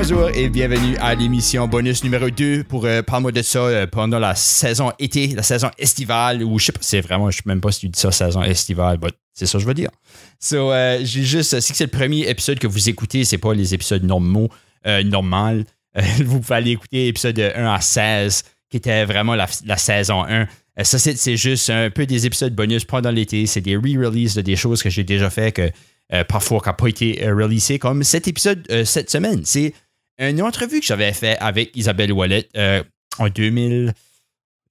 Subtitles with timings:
[0.00, 4.20] Bonjour et bienvenue à l'émission bonus numéro 2 pour euh, parler de ça euh, pendant
[4.20, 7.60] la saison été, la saison estivale, ou je sais pas, c'est vraiment, je sais même
[7.60, 9.90] pas si tu dis ça, saison estivale, mais c'est ça que je veux dire.
[10.38, 13.74] So, euh, j'ai juste, si c'est le premier épisode que vous écoutez, c'est pas les
[13.74, 14.48] épisodes normaux,
[14.86, 15.64] euh, normal.
[16.24, 20.42] Vous pouvez aller écouter l'épisode 1 à 16, qui était vraiment la, saison 1.
[20.42, 20.46] Euh,
[20.84, 23.46] ça, c'est, juste un peu des épisodes bonus pendant l'été.
[23.46, 26.86] C'est des re-releases de des choses que j'ai déjà fait que parfois qui n'ont pas
[26.86, 29.40] été releasées, comme cet épisode cette semaine.
[29.44, 29.74] C'est
[30.18, 32.82] une entrevue que j'avais fait avec Isabelle Wallet euh,
[33.18, 33.92] en 2000.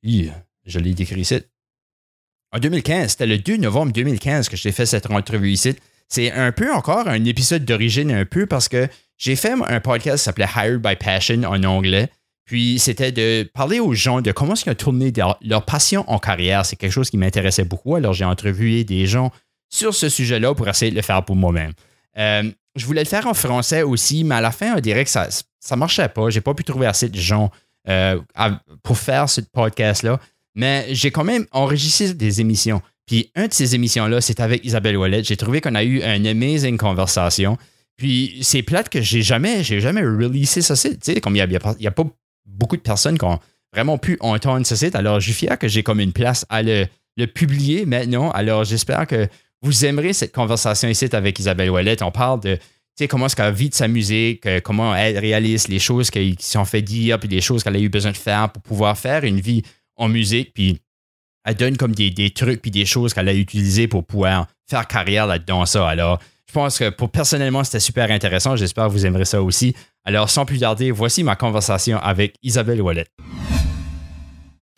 [0.04, 0.32] Hi,
[0.66, 1.42] Je l'ai décrit ici.
[2.52, 5.76] En 2015, c'était le 2 novembre 2015 que j'ai fait cette entrevue ici.
[6.10, 10.18] C'est un peu encore un épisode d'origine, un peu parce que j'ai fait un podcast
[10.18, 12.10] qui s'appelait Hired by Passion en anglais.
[12.46, 16.20] Puis c'était de parler aux gens de comment qu'ils ont tourné leur, leur passion en
[16.20, 16.66] carrière.
[16.66, 17.96] C'est quelque chose qui m'intéressait beaucoup.
[17.96, 19.32] Alors j'ai interviewé des gens
[19.70, 21.74] sur ce sujet-là pour essayer de le faire pour moi-même.
[22.18, 25.10] Euh, je voulais le faire en français aussi, mais à la fin, on dirait que
[25.10, 25.28] ça
[25.60, 26.30] ça marchait pas.
[26.30, 27.52] J'ai pas pu trouver assez de gens
[27.90, 28.20] euh,
[28.84, 30.20] pour faire ce podcast-là.
[30.56, 32.82] Mais j'ai quand même enregistré des émissions.
[33.06, 35.24] Puis un de ces émissions-là, c'est avec Isabelle Wallet.
[35.24, 37.58] J'ai trouvé qu'on a eu une amazing conversation.
[37.98, 41.02] Puis c'est plate que j'ai jamais, j'ai jamais releasé ce site.
[41.02, 42.06] Tu sais, comme il n'y a pas
[42.46, 43.40] beaucoup de personnes qui ont
[43.74, 44.96] vraiment pu entendre ce site.
[44.96, 46.88] Alors, je suis fier que j'ai comme une place à le,
[47.18, 48.32] le publier maintenant.
[48.32, 49.28] Alors, j'espère que
[49.62, 52.02] vous aimerez cette conversation ici avec Isabelle Wallet.
[52.04, 52.60] On parle de
[53.06, 56.82] comment est-ce qu'elle vit de sa musique, comment elle réalise les choses qui sont fait
[56.82, 59.64] dire, puis les choses qu'elle a eu besoin de faire pour pouvoir faire une vie
[59.96, 60.54] en musique.
[60.54, 60.80] Puis
[61.46, 65.28] elle donne comme des, trucs puis des choses qu'elle a utilisées pour pouvoir faire carrière
[65.28, 65.64] là-dedans.
[65.76, 68.56] Alors, je pense que pour personnellement, c'était super intéressant.
[68.56, 69.76] J'espère que vous aimerez ça aussi.
[70.04, 73.06] Alors, sans plus tarder, voici ma conversation avec Isabelle Wallet.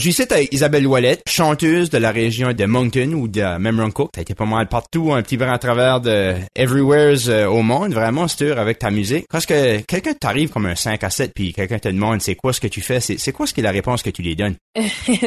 [0.05, 4.09] Ici avec Isabelle Wallet, chanteuse de la région de Moncton ou de Memronco.
[4.11, 7.93] T'as été pas mal partout, un petit peu à travers de everywheres euh, au monde,
[7.93, 9.25] vraiment sûr avec ta musique.
[9.29, 12.53] Parce que quelqu'un t'arrive comme un 5 à 7 puis quelqu'un te demande c'est quoi
[12.53, 14.35] ce que tu fais, c'est c'est quoi ce qui est la réponse que tu lui
[14.35, 14.55] donnes?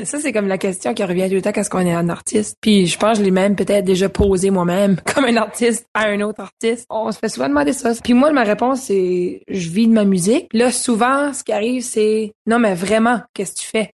[0.04, 2.56] ça, c'est comme la question qui revient tout le temps quand on est un artiste.
[2.60, 6.06] Puis je pense que je l'ai même peut-être déjà posé moi-même comme un artiste à
[6.08, 6.86] un autre artiste.
[6.90, 7.92] On se fait souvent demander ça.
[8.02, 10.48] Puis moi, ma réponse, c'est je vis de ma musique.
[10.52, 13.90] Là, souvent, ce qui arrive, c'est non, mais vraiment, qu'est-ce que tu fais?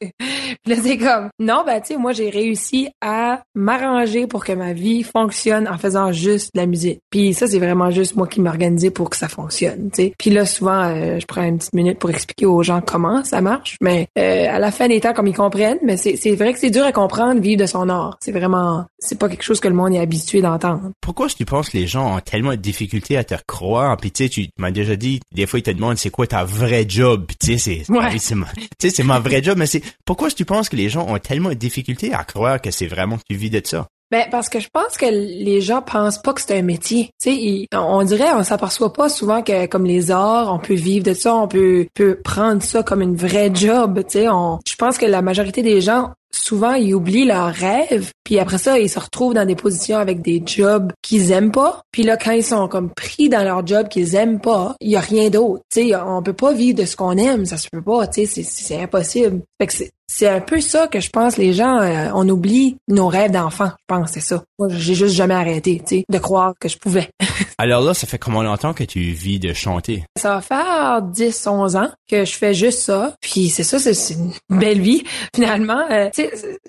[0.00, 4.52] Puis là, c'est comme, non, ben, tu sais, moi, j'ai réussi à m'arranger pour que
[4.52, 7.00] ma vie fonctionne en faisant juste de la musique.
[7.10, 10.12] Puis ça, c'est vraiment juste moi qui m'organisais pour que ça fonctionne, tu sais.
[10.18, 13.40] Puis là, souvent, euh, je prends une petite minute pour expliquer aux gens comment ça
[13.40, 16.58] marche, mais euh, à la fin des temps, comme ils comprennent, mais c'est vrai que
[16.58, 18.16] c'est dur à comprendre, vivre de son art.
[18.20, 20.90] C'est vraiment, c'est pas quelque chose que le monde est habitué d'entendre.
[21.00, 23.96] Pourquoi tu penses que les gens ont tellement de difficultés à te croire?
[23.96, 26.44] Puis tu sais, tu m'as déjà dit, des fois ils te demandent c'est quoi ta
[26.44, 27.26] vraie job?
[27.40, 27.98] Tu sais, c'est Ouais.
[28.34, 30.76] ma, tu sais, c'est ma vraie job, mais c'est pourquoi est-ce que tu penses que
[30.76, 33.60] les gens ont tellement de difficultés à croire que c'est vraiment que tu vis de
[33.64, 33.86] ça?
[34.10, 37.10] Ben parce que je pense que les gens pensent pas que c'est un métier.
[37.22, 41.04] Tu sais, on dirait on s'aperçoit pas souvent que comme les arts, on peut vivre
[41.04, 44.02] de ça, on peut peut prendre ça comme une vraie job.
[44.08, 48.38] Tu sais, je pense que la majorité des gens souvent ils oublient leurs rêves, puis
[48.38, 51.82] après ça ils se retrouvent dans des positions avec des jobs qu'ils aiment pas.
[51.92, 54.96] Puis là quand ils sont comme pris dans leur job qu'ils aiment pas, il y
[54.96, 55.62] a rien d'autre.
[55.72, 58.06] Tu on peut pas vivre de ce qu'on aime, ça se peut pas.
[58.06, 59.42] Tu sais, c'est impossible.
[59.60, 59.72] Fait que
[60.10, 63.68] c'est un peu ça que je pense les gens euh, on oublie nos rêves d'enfant
[63.68, 67.10] je pense c'est ça moi j'ai juste jamais arrêté tu de croire que je pouvais
[67.62, 70.02] Alors là, ça fait combien longtemps que tu vis de chanter?
[70.18, 74.14] ça va faire 10 11 ans que je fais juste ça puis c'est ça c'est
[74.14, 75.04] une belle vie
[75.34, 76.08] finalement Euh,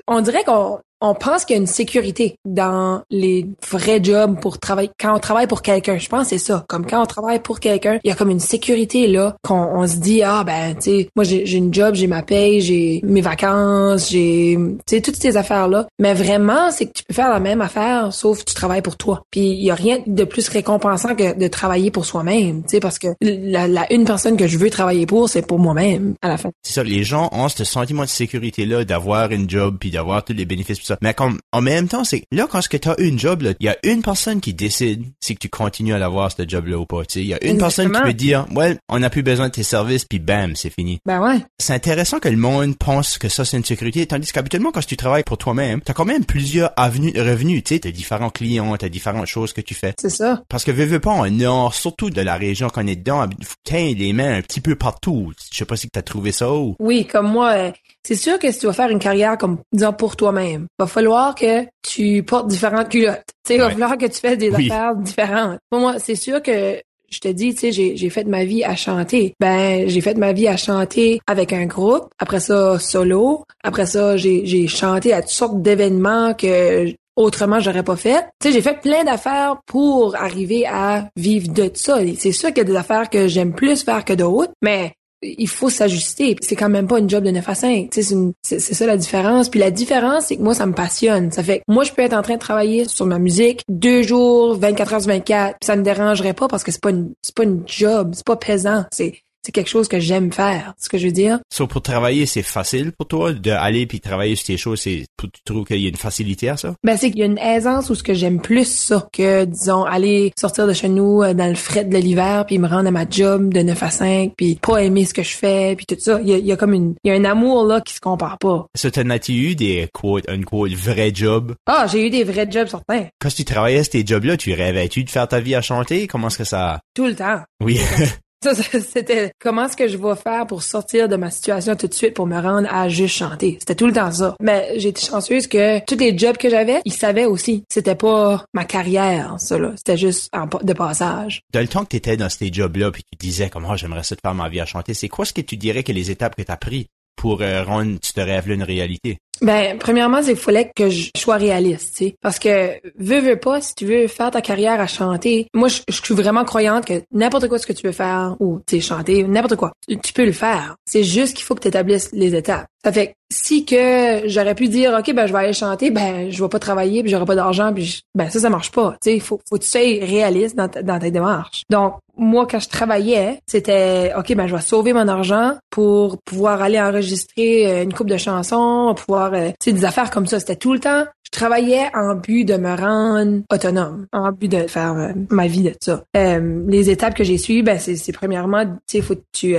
[0.08, 4.60] on dirait qu'on on pense qu'il y a une sécurité dans les vrais jobs pour
[4.60, 4.92] travailler.
[5.00, 6.64] Quand on travaille pour quelqu'un je pense que c'est ça.
[6.68, 9.88] Comme quand on travaille pour quelqu'un il y a comme une sécurité là qu'on on
[9.88, 13.22] se dit ah ben tu sais moi j'ai une job j'ai ma paye j'ai mes
[13.22, 17.30] vacances j'ai tu sais toutes ces affaires là mais vraiment c'est que tu peux faire
[17.30, 19.24] la même affaire sauf que tu travailles pour toi.
[19.32, 22.80] Puis il y a rien de plus récompensant que de travailler pour soi-même tu sais
[22.80, 26.28] parce que la, la une personne que je veux travailler pour c'est pour moi-même à
[26.28, 26.52] la fin.
[26.62, 30.34] C'est ça, les gens ont ce sentiment de sécurité-là d'avoir une job puis d'avoir tous
[30.34, 30.98] les bénéfices ça.
[31.02, 33.66] Mais comme, en même temps, c'est, là, quand ce que t'as une job, là, il
[33.66, 36.86] y a une personne qui décide si que tu continues à l'avoir, ce job-là ou
[36.86, 37.20] pas, tu sais.
[37.22, 39.64] Il y a une personne qui peut dire, ouais, on n'a plus besoin de tes
[39.64, 41.00] services puis bam, c'est fini.
[41.06, 44.72] ben ouais C'est intéressant que le monde pense que ça, c'est une sécurité, tandis qu'habituellement,
[44.72, 47.92] quand tu travailles pour toi-même, t'as quand même plusieurs avenues de revenus, tu sais, t'as
[47.92, 49.94] différents clients, t'as différentes choses que tu fais.
[50.00, 52.96] c'est ça Parce que veux, veux pas, en nord, surtout de la région qu'on est
[52.96, 53.28] dedans,
[53.64, 55.32] tiens les mains un petit peu partout.
[55.52, 56.76] Je sais pas si t'as trouvé ça ou...
[56.80, 57.72] Oui, comme moi, euh,
[58.04, 61.36] c'est sûr que si tu vas faire une carrière comme disons pour toi-même, va falloir
[61.36, 63.24] que tu portes différentes culottes.
[63.46, 64.70] Tu sais, va falloir que tu fasses des Oui.
[64.72, 65.60] affaires différentes.
[65.70, 68.76] Pour moi, c'est sûr que je te dis, tu sais, j'ai, fait ma vie à
[68.76, 69.34] chanter.
[69.40, 72.06] Ben, j'ai fait ma vie à chanter avec un groupe.
[72.20, 73.44] Après ça, solo.
[73.64, 78.26] Après ça, j'ai, j'ai chanté à toutes sortes d'événements que autrement j'aurais pas fait.
[78.40, 82.00] Tu sais, j'ai fait plein d'affaires pour arriver à vivre de ça.
[82.18, 85.48] C'est sûr qu'il y a des affaires que j'aime plus faire que d'autres, mais il
[85.48, 86.36] faut s'ajuster.
[86.42, 87.90] C'est quand même pas une job de 9 à 5.
[87.92, 89.50] C'est ça la différence.
[89.50, 91.32] Puis la différence, c'est que moi, ça me passionne.
[91.32, 94.02] Ça fait que moi, je peux être en train de travailler sur ma musique deux
[94.02, 95.58] jours, 24 heures sur 24.
[95.60, 98.12] Puis ça me dérangerait pas parce que c'est pas une, c'est pas une job.
[98.16, 98.86] C'est pas pesant.
[98.92, 101.40] C'est, c'est quelque chose que j'aime faire, ce que je veux dire.
[101.52, 104.82] So, pour travailler, c'est facile pour toi d'aller puis travailler sur tes choses.
[104.82, 106.76] C'est, tu trouves qu'il y a une facilité à ça?
[106.84, 109.84] Ben, c'est qu'il y a une aisance où ce que j'aime plus ça que, disons,
[109.84, 112.92] aller sortir de chez nous euh, dans le fret de l'hiver puis me rendre à
[112.92, 115.96] ma job de 9 à 5 puis pas aimer ce que je fais puis tout
[116.00, 116.20] ça.
[116.22, 117.94] Il y a, il y a comme une, il y a un amour là qui
[117.94, 118.66] se compare pas.
[118.76, 121.54] Ça, t'en as-tu eu des quote, un quote vrai job?
[121.66, 123.08] Ah, j'ai eu des vrais jobs certains.
[123.20, 126.08] Quand tu travaillais tes jobs-là, tu rêvais-tu de faire ta vie à chanter?
[126.08, 126.80] Comment est-ce que ça...
[126.94, 127.42] Tout le temps.
[127.62, 127.80] Oui.
[128.44, 131.94] Ça, c'était comment est-ce que je vais faire pour sortir de ma situation tout de
[131.94, 133.58] suite pour me rendre à juste chanter?
[133.60, 134.36] C'était tout le temps ça.
[134.42, 137.64] Mais été chanceuse que tous les jobs que j'avais, ils savaient aussi.
[137.70, 139.74] C'était pas ma carrière, ça là.
[139.76, 141.44] C'était juste en de passage.
[141.54, 144.16] Dans le temps que tu dans ces jobs-là puis tu disais comme oh, j'aimerais ça
[144.16, 146.36] de faire ma vie à chanter, c'est quoi ce que tu dirais que les étapes
[146.36, 149.20] que tu as pris pour euh, rendre ce rêve-là une réalité?
[149.42, 152.16] Ben, premièrement, c'est qu'il fallait que je sois réaliste, tu sais.
[152.22, 155.82] Parce que, veux, veux pas, si tu veux faire ta carrière à chanter, moi, je,
[155.90, 159.24] suis vraiment croyante que n'importe quoi ce que tu veux faire, ou, tu sais, chanter,
[159.24, 160.76] n'importe quoi, tu, tu peux le faire.
[160.86, 162.68] C'est juste qu'il faut que tu établisses les étapes.
[162.84, 166.32] Ça fait que si que j'aurais pu dire, OK, ben, je vais aller chanter, ben,
[166.32, 168.96] je vais pas travailler, puis j'aurai pas d'argent, puis je- ben, ça, ça marche pas.
[169.02, 171.64] Tu sais, faut, faut que tu sois réaliste dans ta, dans ta démarche.
[171.70, 176.62] Donc, moi, quand je travaillais, c'était, OK, ben, je vais sauver mon argent pour pouvoir
[176.62, 180.40] aller enregistrer euh, une coupe de chansons, pouvoir, euh, tu sais, des affaires comme ça.
[180.40, 184.68] C'était tout le temps, je travaillais en but de me rendre autonome, en but de
[184.68, 186.04] faire euh, ma vie de ça.
[186.16, 189.56] Euh, les étapes que j'ai suivies, ben, c'est, premièrement, tu sais, faut que tu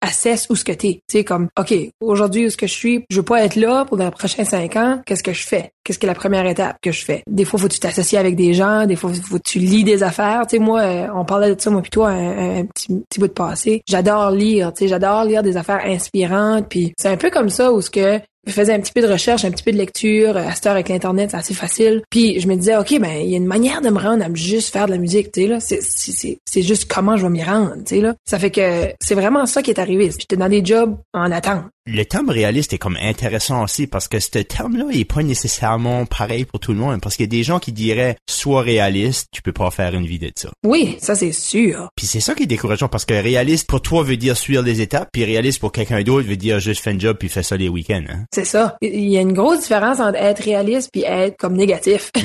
[0.00, 1.02] assesses où ce que t'es.
[1.08, 3.04] Tu sais, comme, OK, aujourd'hui, où est-ce que je suis?
[3.10, 5.00] Je veux pas être là pour les prochains cinq ans.
[5.04, 5.72] Qu'est-ce que je fais?
[5.84, 7.22] Qu'est-ce que la première étape que je fais?
[7.26, 8.86] Des fois, faut que tu t'associes avec des gens.
[8.86, 10.46] Des fois, faut que tu lis des affaires.
[10.46, 10.82] Tu sais, moi,
[11.14, 13.82] on parlait de ça, moi puis toi, un, un petit, petit bout de passé.
[13.86, 16.66] J'adore lire, tu sais, j'adore lire des affaires inspirantes.
[16.68, 19.06] Puis c'est un peu comme ça où ce que je faisais un petit peu de
[19.06, 20.36] recherche, un petit peu de lecture.
[20.36, 22.02] À cette heure avec l'internet, c'est assez facile.
[22.10, 24.32] Puis je me disais, ok, ben il y a une manière de me rendre à
[24.32, 25.60] juste faire de la musique, tu sais là.
[25.60, 28.14] C'est c'est c'est c'est juste comment je vais m'y rendre, tu sais là.
[28.26, 30.10] Ça fait que c'est vraiment ça qui est arrivé.
[30.10, 31.64] J'étais dans des jobs en attente.
[31.86, 36.04] Le terme réaliste est comme intéressant aussi parce que ce terme-là il est pas nécessairement
[36.04, 39.28] pareil pour tout le monde parce qu'il y a des gens qui diraient sois réaliste,
[39.32, 40.50] tu peux pas faire une vie de ça.
[40.62, 41.88] Oui, ça c'est sûr.
[41.96, 44.82] Puis c'est ça qui est décourageant parce que réaliste pour toi veut dire suivre les
[44.82, 47.56] étapes, puis réaliste pour quelqu'un d'autre veut dire juste fais un job puis fais ça
[47.56, 48.04] les week-ends.
[48.10, 48.24] Hein?
[48.32, 48.76] C'est ça.
[48.82, 52.10] Il y a une grosse différence entre être réaliste puis être comme négatif.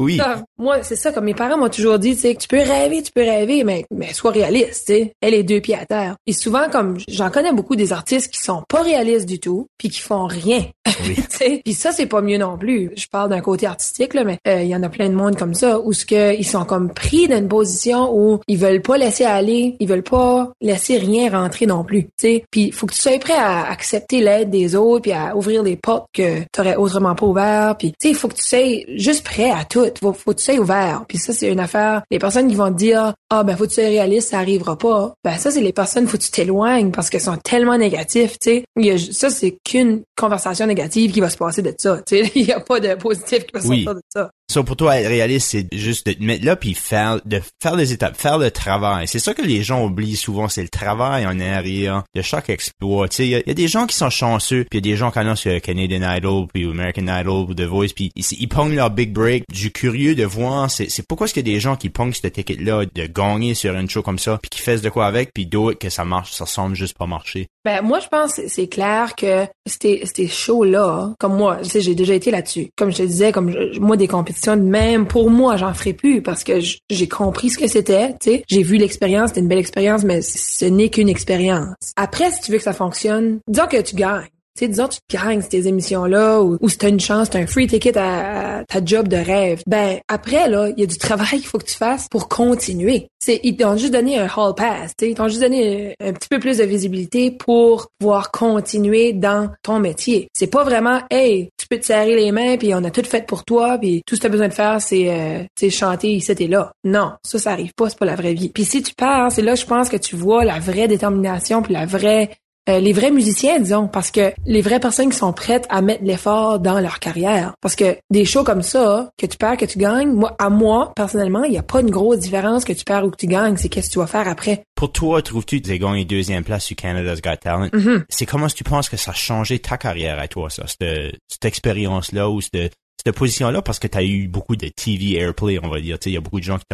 [0.00, 0.16] Oui.
[0.16, 2.58] Ça, moi, c'est ça, comme mes parents m'ont toujours dit, tu sais, que tu peux
[2.58, 5.12] rêver, tu peux rêver, mais, mais sois réaliste, tu sais.
[5.20, 6.16] Elle est deux pieds à terre.
[6.26, 9.88] Et souvent, comme, j'en connais beaucoup des artistes qui sont pas réalistes du tout, puis
[9.88, 10.64] qui font rien.
[11.04, 11.16] Oui.
[11.64, 12.90] Puis ça, c'est pas mieux non plus.
[12.96, 15.36] Je parle d'un côté artistique, là, mais euh, il y en a plein de monde
[15.36, 18.82] comme ça, où ce que ils sont comme pris dans une position où ils veulent
[18.82, 22.44] pas laisser aller, ils veulent pas laisser rien rentrer non plus, tu sais.
[22.50, 25.76] Puis faut que tu sois prêt à accepter l'aide des autres, puis à ouvrir des
[25.76, 29.64] portes que t'aurais autrement pas ouvert, puis tu faut que tu sois juste prêt à
[29.64, 29.86] tout.
[30.00, 31.04] Faut, faut que tu sois ouvert.
[31.08, 32.02] Puis ça, c'est une affaire.
[32.10, 34.76] Les personnes qui vont te dire, ah ben faut que tu sois réaliste, ça arrivera
[34.76, 35.14] pas.
[35.24, 38.64] Ben ça, c'est les personnes, faut que tu t'éloignes parce qu'elles sont tellement négatives, tu
[39.12, 42.00] Ça, c'est qu'une conversation négative qui va se passer de ça.
[42.10, 43.84] Il y a pas de positif qui va Oui.
[43.84, 44.30] sortir de ça.
[44.54, 47.74] So, pour toi, être réaliste, c'est juste de te mettre là puis faire, de faire
[47.74, 49.08] les étapes, faire le travail.
[49.08, 53.08] C'est ça que les gens oublient souvent, c'est le travail en arrière de chaque exploit.
[53.08, 54.92] Tu sais, il y, y a des gens qui sont chanceux, puis il y a
[54.92, 58.24] des gens qui en sur Canadian Idol, puis American Idol, ou The Voice, puis ils,
[58.38, 59.42] ils pognent leur big break.
[59.52, 61.88] Je suis curieux de voir, c'est, c'est pourquoi est-ce qu'il y a des gens qui
[61.90, 65.06] pognent ce ticket-là de gagner sur une show comme ça, puis qui fassent de quoi
[65.06, 67.48] avec, puis d'autres que ça marche, ça semble juste pas marcher?
[67.64, 71.80] Ben moi je pense c'est clair que ces ces shows là comme moi tu sais
[71.80, 75.30] j'ai déjà été là-dessus comme je te disais comme je- moi des compétitions même pour
[75.30, 76.60] moi j'en ferai plus parce que
[76.90, 78.44] j'ai compris ce que c'était tu sais.
[78.48, 81.74] J'ai vu l'expérience c'était une belle expérience mais ce n'est qu'une expérience.
[81.96, 84.98] Après si tu veux que ça fonctionne disons que tu gagnes tu sais, disons, tu
[85.00, 88.64] te gagnes ces émissions-là, ou, ou si t'as une chance, t'as un free ticket à,
[88.68, 89.62] ta job de rêve.
[89.66, 93.08] Ben, après, là, il y a du travail qu'il faut que tu fasses pour continuer.
[93.18, 96.12] C'est, ils t'ont juste donné un hall pass, tu sais, ils t'ont juste donné un,
[96.12, 100.28] petit peu plus de visibilité pour pouvoir continuer dans ton métier.
[100.34, 103.26] C'est pas vraiment, hey, tu peux te serrer les mains, puis on a tout fait
[103.26, 106.46] pour toi, puis tout ce que t'as besoin de faire, c'est, euh, chanter ici et
[106.46, 106.72] là.
[106.84, 108.50] Non, ça, ça arrive pas, c'est pas la vraie vie.
[108.50, 111.72] Puis si tu pars, c'est là, je pense que tu vois la vraie détermination, puis
[111.72, 112.30] la vraie
[112.68, 116.02] euh, les vrais musiciens, disons, parce que les vraies personnes qui sont prêtes à mettre
[116.02, 117.54] l'effort dans leur carrière.
[117.60, 120.92] Parce que des shows comme ça, que tu perds, que tu gagnes, moi, à moi,
[120.96, 123.56] personnellement, il n'y a pas une grosse différence que tu perds ou que tu gagnes.
[123.56, 124.62] C'est qu'est-ce que tu vas faire après.
[124.74, 127.68] Pour toi, trouves-tu que tu as gagné deuxième place sur Canada's Got Talent?
[127.72, 128.04] Mhm.
[128.08, 131.44] C'est comment tu penses que ça a changé ta carrière à toi, ça, cette, cette
[131.44, 132.72] expérience-là ou cette,
[133.04, 133.60] cette position-là?
[133.60, 135.98] Parce que tu as eu beaucoup de TV airplay, on va dire.
[135.98, 136.64] Tu sais, il y a beaucoup de gens qui,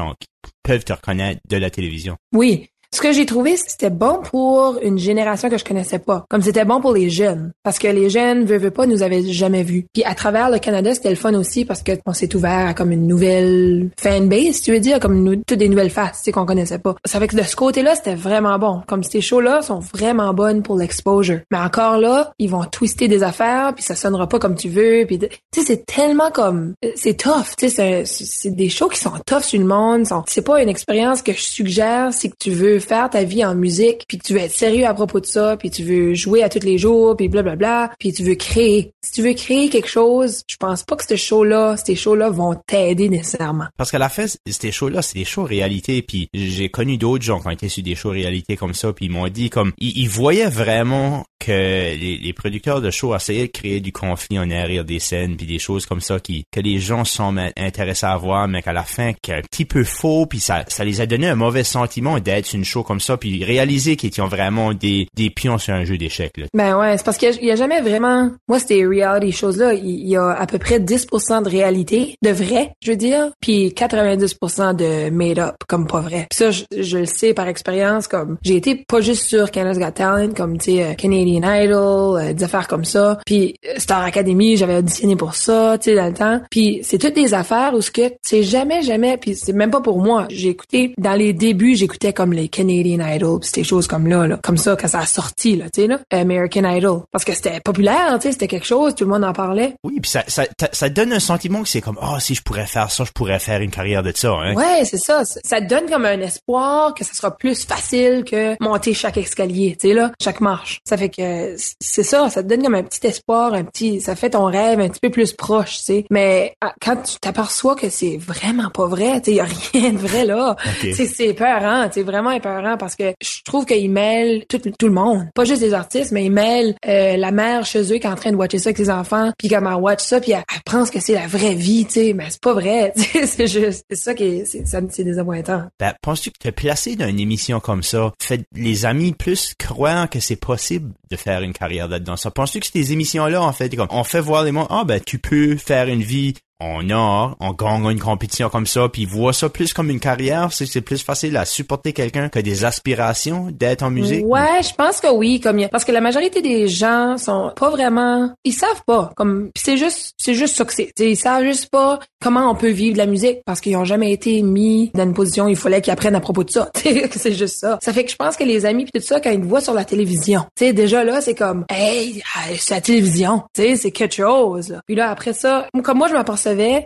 [0.45, 2.17] qui peuvent te reconnaître de la télévision.
[2.33, 2.69] Oui.
[2.93, 6.25] Ce que j'ai trouvé, c'était bon pour une génération que je connaissais pas.
[6.29, 7.53] Comme c'était bon pour les jeunes.
[7.63, 9.87] Parce que les jeunes, veut, veut pas, nous avaient jamais vus.
[9.93, 12.75] Puis à travers le Canada, c'était le fun aussi parce que on s'est ouvert à
[12.75, 16.33] comme une nouvelle fanbase, tu veux dire, comme nous, toutes des nouvelles faces, tu sais,
[16.33, 16.97] qu'on connaissait pas.
[17.05, 18.83] Ça fait que de ce côté-là, c'était vraiment bon.
[18.89, 21.41] Comme ces shows-là sont vraiment bonnes pour l'exposure.
[21.53, 25.05] Mais encore là, ils vont twister des affaires, puis ça sonnera pas comme tu veux,
[25.07, 29.13] puis tu sais, c'est tellement comme, c'est tough, tu sais, c'est- des shows qui sont
[29.27, 30.07] tough sur le monde.
[30.27, 34.05] C'est pas une expérience que je suggère si tu veux faire ta vie en musique,
[34.09, 36.49] puis que tu veux être sérieux à propos de ça, puis tu veux jouer à
[36.49, 38.93] tous les jours, puis blablabla, puis tu veux créer.
[39.03, 42.55] Si tu veux créer quelque chose, je pense pas que ce show-là, ces shows-là vont
[42.55, 43.67] t'aider nécessairement.
[43.77, 46.03] Parce qu'à la fin, ces shows-là, c'est des shows réalité.
[46.03, 49.07] Puis j'ai connu d'autres gens qui ont été sur des shows réalité comme ça, puis
[49.07, 53.81] ils m'ont dit comme ils, voyaient vraiment que les, producteurs de shows essayaient de créer
[53.81, 57.05] du conflit en arrière des scènes, puis des choses comme ça qui que les gens
[57.05, 60.41] sont intéressés à voir, mais qu'à la fin, qui est un petit peu faux, puis
[60.41, 64.09] ça, ça les a donné un mauvais sentiment d'être une comme ça, puis réaliser qu'ils
[64.09, 66.33] étaient vraiment des, des pions sur un jeu d'échecs.
[66.55, 68.31] Ben ouais, c'est parce qu'il y a- a, jamais vraiment...
[68.49, 72.73] Moi, ces reality shows-là, il y a à peu près 10% de réalité, de vrai,
[72.83, 76.27] je veux dire, puis 90% de made-up, comme pas vrai.
[76.31, 79.79] Puis ça, je, je le sais par expérience, comme j'ai été pas juste sur Canada's
[79.79, 83.19] Got Talent, comme, tu sais, euh, Canadian Idol, euh, des affaires comme ça.
[83.27, 86.41] Puis euh, Star Academy, j'avais auditionné pour ça, tu sais, dans le temps.
[86.51, 89.81] Puis c'est toutes des affaires où ce que c'est jamais, jamais, puis c'est même pas
[89.81, 90.27] pour moi.
[90.31, 94.27] J'ai écouté, dans les débuts, j'écoutais comme les Canadian Idol, pis ces choses comme là,
[94.27, 97.03] là, comme ça, quand ça a sorti, là, tu sais, là, American Idol.
[97.11, 99.75] Parce que c'était populaire, tu sais, c'était quelque chose, tout le monde en parlait.
[99.83, 102.67] Oui, puis ça, ça, ça, donne un sentiment que c'est comme, ah, si je pourrais
[102.67, 104.55] faire ça, je pourrais faire une carrière de ça, hein.
[104.55, 105.23] Ouais, c'est ça.
[105.25, 109.89] Ça donne comme un espoir que ça sera plus facile que monter chaque escalier, tu
[109.89, 110.81] sais là, chaque marche.
[110.85, 114.17] Ça fait que c'est ça, ça te donne comme un petit espoir, un petit, ça
[114.17, 116.05] fait ton rêve un petit peu plus proche, tu sais.
[116.11, 119.93] Mais ah, quand tu t'aperçois que c'est vraiment pas vrai, tu sais, y a rien
[119.93, 120.57] de vrai là.
[120.67, 120.89] Ok.
[120.93, 122.31] C'est c'est épeurant, c'est vraiment
[122.79, 126.25] parce que je trouve qu'ils mêlent tout, tout le monde, pas juste les artistes, mais
[126.25, 128.79] ils mêlent euh, la mère chez eux qui est en train de watcher ça avec
[128.79, 131.55] ses enfants, puis comme elle watch ça, puis elle, elle pense que c'est la vraie
[131.55, 135.65] vie, tu sais, mais c'est pas vrai, c'est juste c'est ça qui est c'est désappointant.
[135.79, 140.09] Ben, penses-tu que te placer dans une émission comme ça fait les amis plus croire
[140.09, 142.17] que c'est possible de faire une carrière là-dedans?
[142.17, 145.01] Ça, penses-tu que ces émissions-là, en fait, comme, on fait voir les gens, ah, ben,
[145.05, 149.33] tu peux faire une vie en or, on gagne une compétition comme ça, puis voient
[149.33, 153.49] ça plus comme une carrière, c'est c'est plus facile à supporter quelqu'un que des aspirations
[153.51, 154.25] d'être en musique?
[154.25, 158.31] Ouais, je pense que oui, comme parce que la majorité des gens sont pas vraiment,
[158.45, 160.93] ils savent pas, comme c'est juste, c'est juste ça que c'est.
[160.99, 164.13] Ils savent juste pas comment on peut vivre de la musique parce qu'ils ont jamais
[164.13, 166.71] été mis dans une position où il fallait qu'ils apprennent à propos de ça.
[166.75, 167.79] C'est juste ça.
[167.83, 169.75] Ça fait que je pense que les amis puis tout ça quand ils voient sur
[169.75, 172.23] la télévision, tu déjà là c'est comme, hey,
[172.59, 174.79] c'est la télévision, tu sais, c'est quelque chose.
[174.87, 176.15] Puis là après ça, comme moi je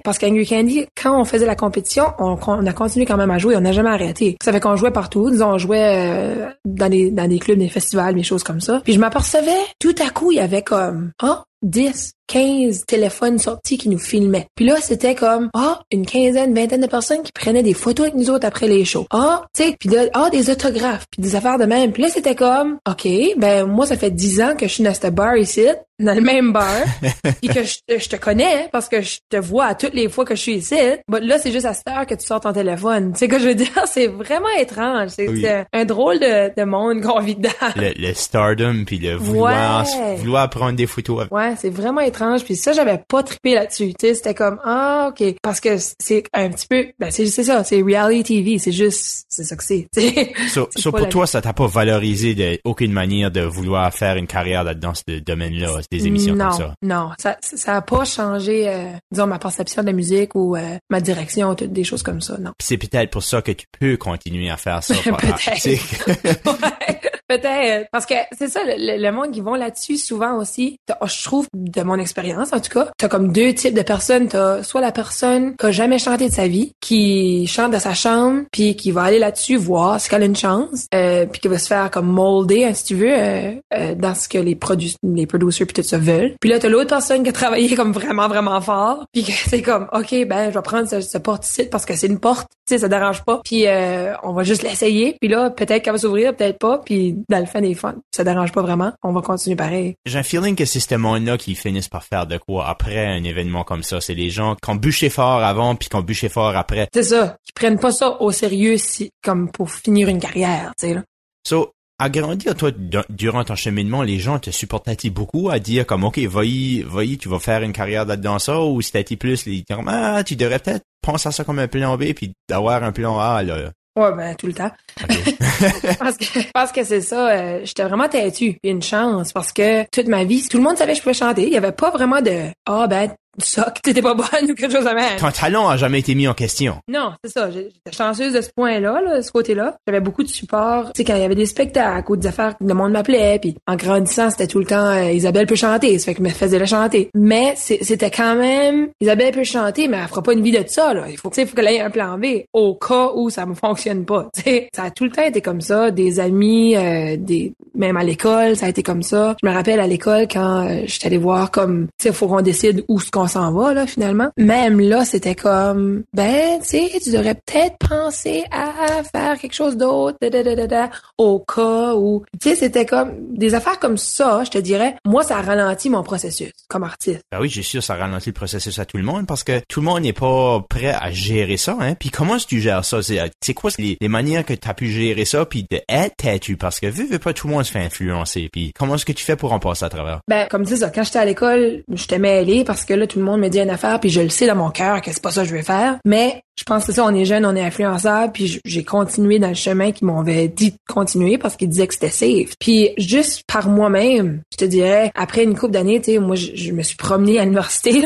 [0.05, 3.57] parce qu'Angry Candy, quand on faisait la compétition, on, a continué quand même à jouer,
[3.57, 4.37] on n'a jamais arrêté.
[4.43, 7.69] Ça fait qu'on jouait partout, disons on jouait euh, dans des dans des clubs, des
[7.69, 8.81] festivals, des choses comme ça.
[8.85, 13.77] Puis je m'apercevais, tout à coup il y avait comme, ah 10, 15 téléphones sortis
[13.79, 14.47] qui nous filmaient.
[14.55, 18.15] Puis là, c'était comme, ah, une quinzaine, vingtaine de personnes qui prenaient des photos avec
[18.19, 19.07] nous autres après les shows.
[19.11, 21.93] Ah, tu sais, puis là, ah, des autographes, puis des affaires de même.
[21.93, 23.07] Puis là, c'était comme, OK,
[23.37, 25.67] ben moi, ça fait 10 ans que je suis dans cette bar ici,
[26.01, 26.67] dans le même bar,
[27.43, 30.25] puis que je, je te connais parce que je te vois à toutes les fois
[30.25, 30.75] que je suis ici.
[31.11, 33.13] Mais là, c'est juste à cette heure que tu sors ton téléphone.
[33.13, 35.11] Tu sais que je veux dire, c'est vraiment étrange.
[35.11, 35.47] C'est Oui.
[35.73, 37.51] un drôle de, de monde qu'on vit dedans.
[37.77, 40.17] Le, le stardom, puis le vouloir, Ouais.
[40.17, 42.45] vouloir prendre des photos avec C'est vraiment étrange.
[42.45, 43.95] Puis ça, j'avais pas trippé là-dessus.
[43.99, 47.45] Tu sais, c'était comme ah ok, parce que c'est un petit peu, ben c'est c'est
[47.45, 48.59] ça, c'est reality TV.
[48.59, 49.89] C'est juste, c'est ça que c'est.
[49.93, 50.33] tu sais.
[50.77, 54.65] So, pour toi, ça t'a pas valorisé de aucune manière de vouloir faire une carrière
[54.65, 56.75] là-dedans, ce domaine-là, des émissions non, comme ça?
[56.83, 60.77] Non, ça, ça a pas changé, euh, disons, ma perception de la musique ou euh,
[60.91, 62.53] ma direction, toutes des choses comme ça, non.
[62.61, 64.95] C'est peut-être pour ça que tu peux continuer à faire ça.
[65.05, 67.01] Peut-être.
[67.29, 67.89] Peut-être.
[67.91, 71.47] Parce que c'est ça, le, le monde qui vont là-dessus, souvent aussi, t'as- je trouve,
[71.55, 74.29] de mon expérience en tout cas, t'as comme deux types de personnes.
[74.29, 77.95] T'as soit la personne qui a jamais chanté de sa vie, qui chante dans sa
[77.95, 81.49] chambre, puis qui va aller là-dessus voir si elle a une chance, euh, puis qui
[81.49, 84.55] va se faire comme molder, hein, si tu veux, euh, euh, dans ce que les
[84.55, 86.35] produ les producers puis tout ça veulent.
[86.41, 89.89] Puis là, t'as l'autre personne qui a travaillé comme vraiment, vraiment fort, puis c'est comme,
[89.93, 92.79] OK, ben, je vais prendre ce, ce porte-site parce que c'est une porte, tu sais,
[92.79, 96.35] ça dérange pas, puis euh, on va juste l'essayer, puis là, peut-être qu'elle va s'ouvrir,
[96.37, 99.57] peut-être pas, puis dans le fin des fun, ça dérange pas vraiment, on va continuer
[99.57, 99.95] pareil.
[100.05, 103.25] J'ai un feeling que c'est ce monde-là qui finissent par faire de quoi après un
[103.25, 104.01] événement comme ça.
[104.01, 106.89] C'est les gens qui ont bûché fort avant puis qui ont bûché fort après.
[106.93, 110.89] C'est ça, qui prennent pas ça au sérieux si, comme pour finir une carrière, tu
[110.89, 111.03] sais, là.
[111.47, 112.71] So, à grandir, toi,
[113.09, 117.29] durant ton cheminement, les gens te supportaient beaucoup à dire comme, OK, vas-y, vas-y, tu
[117.29, 120.85] vas faire une carrière là-dedans ça, ou c'était plus les dire, ah, tu devrais peut-être
[121.03, 123.71] penser à ça comme un plan B, puis d'avoir un plan A, là.
[123.97, 124.71] Ouais, ben, tout le temps.
[125.99, 128.59] Parce que, parce que c'est ça, euh, j'étais vraiment têtue.
[128.61, 131.15] Puis une chance, parce que toute ma vie, tout le monde savait que je pouvais
[131.15, 131.47] chanter.
[131.47, 134.73] Il y avait pas vraiment de, ah, ben, ça, que t'étais pas bonne ou quelque
[134.73, 135.19] chose de même.
[135.19, 136.77] Ton talent a jamais été mis en question.
[136.89, 137.51] Non, c'est ça.
[137.51, 139.77] J'étais chanceuse de ce point-là, là, de ce côté-là.
[139.87, 140.93] J'avais beaucoup de support.
[140.93, 143.39] Tu sais, quand il y avait des spectacles ou des affaires, le monde m'appelait.
[143.39, 145.99] Puis en grandissant, c'était tout le temps euh, Isabelle peut chanter.
[145.99, 147.11] Ça fait que je me faisais la chanter.
[147.15, 150.95] Mais c'était quand même Isabelle peut chanter, mais elle fera pas une vie de ça.
[150.95, 151.07] Là.
[151.09, 153.47] Il faut, tu sais, il faut qu'elle ait un plan B au cas où ça
[153.47, 154.29] me fonctionne pas.
[154.35, 155.91] Tu sais, ça a tout le temps été comme ça.
[155.91, 159.37] Des amis, euh, des même à l'école, ça a été comme ça.
[159.43, 162.41] Je me rappelle à l'école quand euh, j'étais allée voir comme, tu sais, faut qu'on
[162.41, 164.31] décide où ce qu'on s'en va là finalement.
[164.37, 169.77] Même là, c'était comme, ben, tu sais, tu devrais peut-être penser à faire quelque chose
[169.77, 174.43] d'autre, da, au cas où, tu sais, c'était comme des affaires comme ça.
[174.45, 177.21] Je te dirais, moi, ça a ralenti mon processus comme artiste.
[177.31, 179.81] Ben oui, j'ai sûr, ça ralentit le processus à tout le monde parce que tout
[179.81, 181.95] le monde n'est pas prêt à gérer ça, hein.
[181.95, 183.03] Puis comment est-ce que tu gères ça?
[183.03, 186.17] C'est, c'est quoi les, les manières que tu as pu gérer ça puis de être
[186.17, 186.57] têtu?
[186.57, 188.49] Parce que vu, vu pas tout le monde se fait influencer.
[188.53, 190.21] Puis comment est-ce que tu fais pour en passer à travers?
[190.29, 193.27] Ben, comme c'est ça, quand j'étais à l'école, j'étais mêlée parce que là, tout le
[193.27, 195.31] monde me dit une affaire, puis je le sais dans mon cœur que c'est pas
[195.31, 195.99] ça que je vais faire.
[196.05, 199.49] Mais je pense que ça, on est jeune, on est influençable, puis j'ai continué dans
[199.49, 202.55] le chemin qu'ils m'avaient dit de continuer parce qu'ils disaient que c'était safe.
[202.61, 206.73] Puis juste par moi-même, je te dirais, après une couple d'années, tu sais, moi, je,
[206.73, 208.03] me suis promenée à l'université,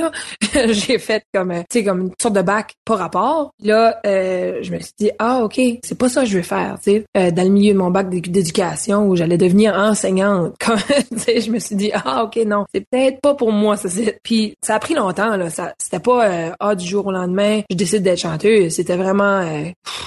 [0.70, 3.50] j'ai fait comme, euh, tu sais, comme une sorte de bac pas rapport.
[3.62, 6.78] Là, euh, je me suis dit, ah, OK, c'est pas ça que je veux faire,
[6.82, 7.04] tu sais.
[7.16, 10.54] Euh, dans le milieu de mon bac d'édu- d'éducation où j'allais devenir enseignante,
[11.10, 13.88] tu sais, je me suis dit, ah, OK, non, c'est peut-être pas pour moi, ça.
[14.22, 15.50] Puis ça a pris longtemps, là.
[15.50, 18.37] Ça, c'était pas, euh, ah, du jour au lendemain, je décide d'être chanteuse.
[18.70, 19.64] C'était vraiment, euh,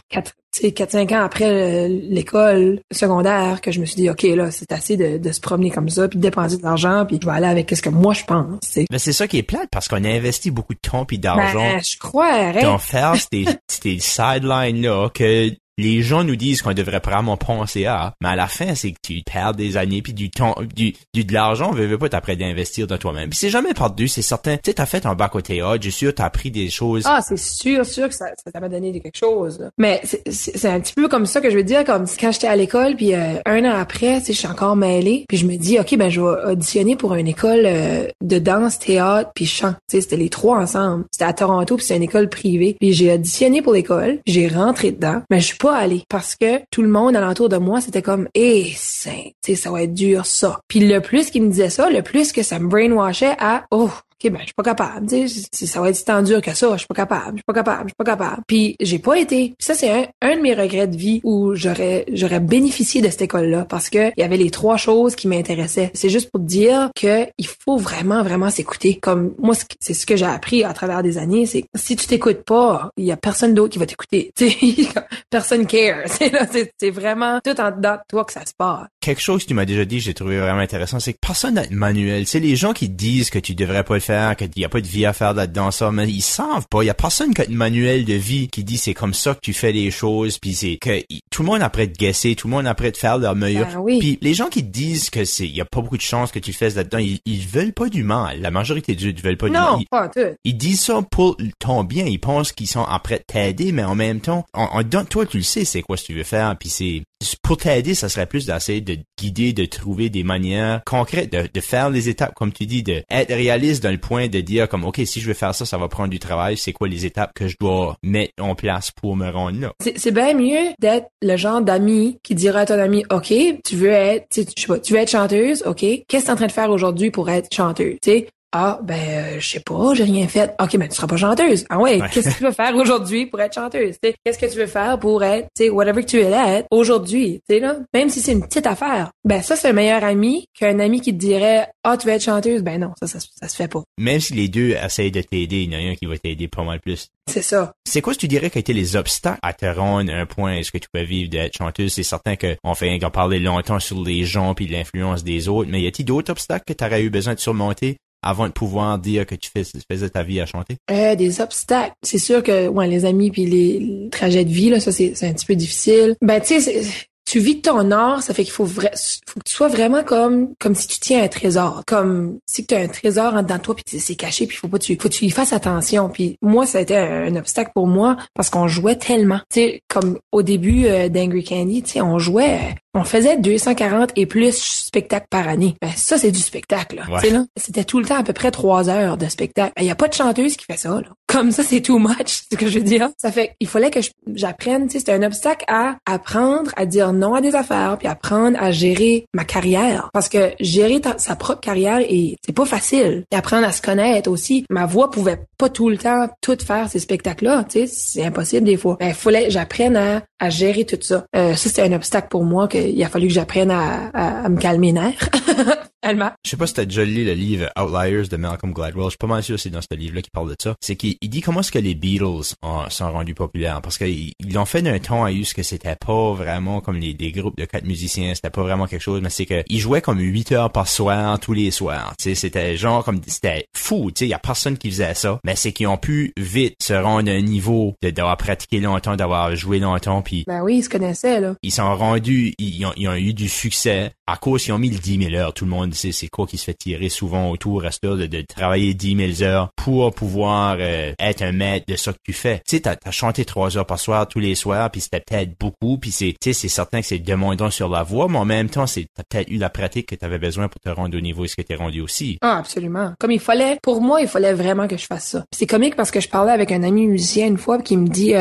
[0.09, 4.23] quatre, tu sais, 4-5 ans après euh, l'école secondaire que je me suis dit, OK,
[4.23, 7.19] là, c'est assez de, de se promener comme ça, puis de dépenser de l'argent, puis
[7.21, 8.59] je vais aller avec ce que moi je pense.
[8.89, 11.59] Ben c'est ça qui est plate parce qu'on a investi beaucoup de temps puis d'argent
[11.59, 12.81] Ben, je crois, dans arrête.
[12.81, 18.13] faire ces, ces sidelines là que les gens nous disent qu'on devrait vraiment penser à,
[18.21, 21.23] mais à la fin, c'est que tu perds des années puis du temps, du, du
[21.25, 23.29] de l'argent, veux, veux pas t'apprêter d'investir dans toi-même.
[23.29, 24.55] Puis c'est jamais perdu, c'est certain.
[24.57, 27.03] Tu sais, t'as fait un bac au théâtre, je suis sûr, t'as appris des choses.
[27.05, 29.69] Ah, c'est sûr, sûr que ça, ça m'a donné quelque chose.
[29.77, 32.55] Mais c'est- un petit peu comme ça que je veux dire, comme quand j'étais à
[32.55, 35.55] l'école, puis euh, un an après, tu sais, je suis encore mêlée, puis je me
[35.57, 39.71] dis, ok, ben je vais auditionner pour une école euh, de danse, théâtre, puis chant.
[39.89, 41.05] Tu sais, c'était les trois ensemble.
[41.11, 42.75] C'était à Toronto, puis c'est une école privée.
[42.79, 46.81] Puis j'ai auditionné pour l'école, j'ai rentré dedans, mais je pas allée parce que tout
[46.81, 50.59] le monde alentour de moi, c'était comme, eh, saint, ça va être dur ça.
[50.67, 53.91] Puis le plus qu'ils me disaient ça, le plus que ça me brainwashait à, oh,
[54.23, 55.07] OK, ben, je suis pas capable.
[55.07, 57.43] Tu sais, ça va être tant dur que ça, je suis pas capable, je suis
[57.45, 58.41] pas capable, je suis pas capable.
[58.47, 59.53] Puis j'ai pas été.
[59.57, 63.09] Puis ça, c'est un, un de mes regrets de vie où j'aurais j'aurais bénéficié de
[63.09, 65.91] cette école-là parce que il y avait les trois choses qui m'intéressaient.
[65.93, 68.99] C'est juste pour te dire que il faut vraiment, vraiment s'écouter.
[69.01, 72.43] Comme moi, c'est- ce que j'ai appris à travers des années, c'est si tu t'écoutes
[72.43, 74.31] pas, il y a personne d'autre qui va t'écouter.
[75.29, 76.03] Personne care.
[76.79, 78.87] C'est vraiment tout en dedans de toi que ça se passe.
[78.99, 81.65] quelque chose que tu m'as déjà dit, j'ai trouvé vraiment intéressant, c'est que personne n'a
[81.65, 82.27] de manuel.
[82.27, 84.81] C'est les gens qui disent que tu devrais pas le faire, qu'il y a pas
[84.81, 86.83] de vie à faire là-dedans ça, mais ils savent pas.
[86.83, 89.33] Il y a personne qui a de manuel de vie qui dit c'est comme ça
[89.35, 92.47] que tu fais les choses, puis c'est que tout le monde après de guesser, tout
[92.47, 93.67] le monde après de faire leur meilleur.
[93.67, 93.99] Ben oui.
[93.99, 96.39] Puis les gens qui disent que c'est, il y a pas beaucoup de chances que
[96.39, 98.41] tu fasses là-dedans, ils, ils veulent pas du mal.
[98.41, 99.71] La majorité des gens veulent pas du mal.
[99.73, 100.35] Non, Ils- pas en tout.
[100.43, 102.05] ils disent ça pour ton bien.
[102.05, 105.25] Ils pensent qu'ils sont après de t'aider, mais en même temps, en, en- dans- toi,
[105.25, 106.55] tu le sais, c'est quoi ce que tu veux faire.
[106.57, 107.01] Puis c'est
[107.41, 111.89] pour t'aider, ça serait plus d'essayer de guider, de trouver des manières concrètes, de, faire
[111.89, 115.01] les étapes, comme tu dis, de être réaliste dans le point de dire comme, ok,
[115.05, 116.57] si je veux faire ça, ça va prendre du travail.
[116.57, 119.73] C'est quoi les étapes que je dois mettre en place pour me rendre là?
[119.79, 123.89] C'est bien mieux d'être le genre d'ami qui dira à ton ami, OK, tu veux
[123.89, 126.69] être, tu sais, tu veux être chanteuse, OK, qu'est-ce que t'es en train de faire
[126.69, 127.97] aujourd'hui pour être chanteuse?
[128.01, 130.53] Tu ah, ben, euh, je sais pas, j'ai rien fait.
[130.61, 131.65] OK, mais tu seras pas chanteuse.
[131.69, 132.07] Ah ouais, Ouais.
[132.13, 133.95] qu'est-ce que tu veux faire aujourd'hui pour être chanteuse?
[134.01, 137.39] Qu'est-ce que tu veux faire pour être, tu sais, whatever que tu veux être aujourd'hui?
[137.47, 139.11] Tu sais, là, même si c'est une petite affaire.
[139.23, 142.23] Ben, ça, c'est un meilleur ami qu'un ami qui te dirait, ah, tu veux être
[142.23, 142.61] chanteuse?
[142.61, 143.83] Ben non, ça, ça, ça se fait pas.
[143.97, 146.47] Même si les deux essayent de t'aider, il y en a un qui va t'aider
[146.47, 147.07] pas mal plus.
[147.29, 147.71] C'est ça.
[147.87, 150.25] C'est quoi, ce que tu dirais, qui été les obstacles à te rendre à un
[150.25, 150.53] point?
[150.55, 151.93] Est-ce que tu peux vivre d'être chanteuse?
[151.93, 155.81] C'est certain qu'on fait, qu'on parlait longtemps sur les gens puis l'influence des autres, mais
[155.81, 157.97] y a-t-il d'autres obstacles que tu aurais eu besoin de surmonter?
[158.21, 160.77] Avant de pouvoir dire que tu fais- faisais ta vie à chanter?
[160.89, 161.93] Euh, des obstacles.
[162.03, 165.33] C'est sûr que ouais, les amis puis les, trajets de vie là, ça c'est un
[165.33, 166.15] petit peu difficile.
[166.21, 166.83] Ben tu sais,
[167.31, 170.75] tu vis ton art, ça fait qu'il faut faut que tu sois vraiment comme comme
[170.75, 173.75] si tu tiens un trésor, comme si tu as un trésor en dedans de toi
[173.75, 176.09] puis c'est caché puis faut pas tu faut que tu y fasses attention.
[176.09, 179.39] Puis moi ça a été un, obstacle pour moi parce qu'on jouait tellement.
[179.49, 184.11] Tu sais comme au début euh, d'Angry Candy, tu sais on jouait on faisait 240
[184.15, 185.75] et plus spectacles par année.
[185.81, 187.03] Ben, ça, c'est du spectacle, là.
[187.09, 187.21] Ouais.
[187.57, 189.71] C'était tout le temps à peu près trois heures de spectacle.
[189.79, 191.07] Il y a pas de chanteuse qui fait ça, là.
[191.27, 193.09] Comme ça, c'est too much, c'est ce que je veux dire.
[193.17, 193.99] Ça fait, il fallait que
[194.35, 198.71] j'apprenne, c'était un obstacle à apprendre à dire non à des affaires, puis apprendre à
[198.71, 200.09] gérer ma carrière.
[200.13, 203.23] Parce que gérer ta- sa propre carrière, et c'est pas facile.
[203.31, 204.65] Et apprendre à se connaître aussi.
[204.69, 208.97] Ma voix pouvait pas tout le temps tout faire ces spectacles-là, c'est impossible des fois.
[208.99, 211.23] Ben, il fallait que j'apprenne à, à gérer tout ça.
[211.35, 214.49] Euh, ça, c'était un obstacle pour moi qu'il a fallu que j'apprenne à, à, à
[214.49, 215.29] me calmer les nerfs.
[216.03, 216.33] Alma?
[216.43, 219.03] Je sais pas si t'as déjà lu le livre Outliers de Malcolm Gladwell.
[219.05, 220.75] Je suis pas mal sûr que c'est dans ce livre-là qui parle de ça.
[220.81, 223.81] C'est qu'il il dit comment est-ce que les Beatles ont- sont rendus populaires.
[223.83, 227.13] Parce qu'ils ils l'ont fait d'un ton à use que c'était pas vraiment comme les,
[227.13, 228.33] des groupes de quatre musiciens.
[228.33, 231.39] C'était pas vraiment quelque chose, mais c'est que ils jouaient comme 8 heures par soir,
[231.39, 232.15] tous les soirs.
[232.17, 234.09] Tu sais, c'était genre comme, c'était fou.
[234.09, 235.39] Tu sais, y a personne qui faisait ça.
[235.43, 239.15] Mais c'est qu'ils ont pu vite se rendre à un niveau de- d'avoir pratiqué longtemps,
[239.15, 241.55] d'avoir joué longtemps, puis Ben oui, ils se connaissaient, là.
[241.61, 244.89] ils sont rendus, ils ont, ils ont eu du succès à cause ils ont mis
[244.89, 245.53] le 10 000 heures?
[245.53, 248.27] Tout le monde sait c'est quoi qui se fait tirer souvent autour, reste là, de,
[248.27, 252.31] de travailler 10 000 heures pour pouvoir euh, être un maître de ça que tu
[252.31, 252.61] fais.
[252.65, 255.51] Tu sais, t'as as chanté trois heures par soir tous les soirs, puis c'était peut-être
[255.59, 258.45] beaucoup, puis c'est, tu sais, c'est certain que c'est demandant sur la voix, mais en
[258.45, 261.17] même temps, c'est t'as peut-être eu la pratique que tu avais besoin pour te rendre
[261.17, 262.37] au niveau où ce que t'es rendu aussi.
[262.41, 263.13] Ah, absolument.
[263.19, 265.45] Comme il fallait, pour moi, il fallait vraiment que je fasse ça.
[265.51, 268.33] C'est comique parce que je parlais avec un ami musicien une fois qui me dit,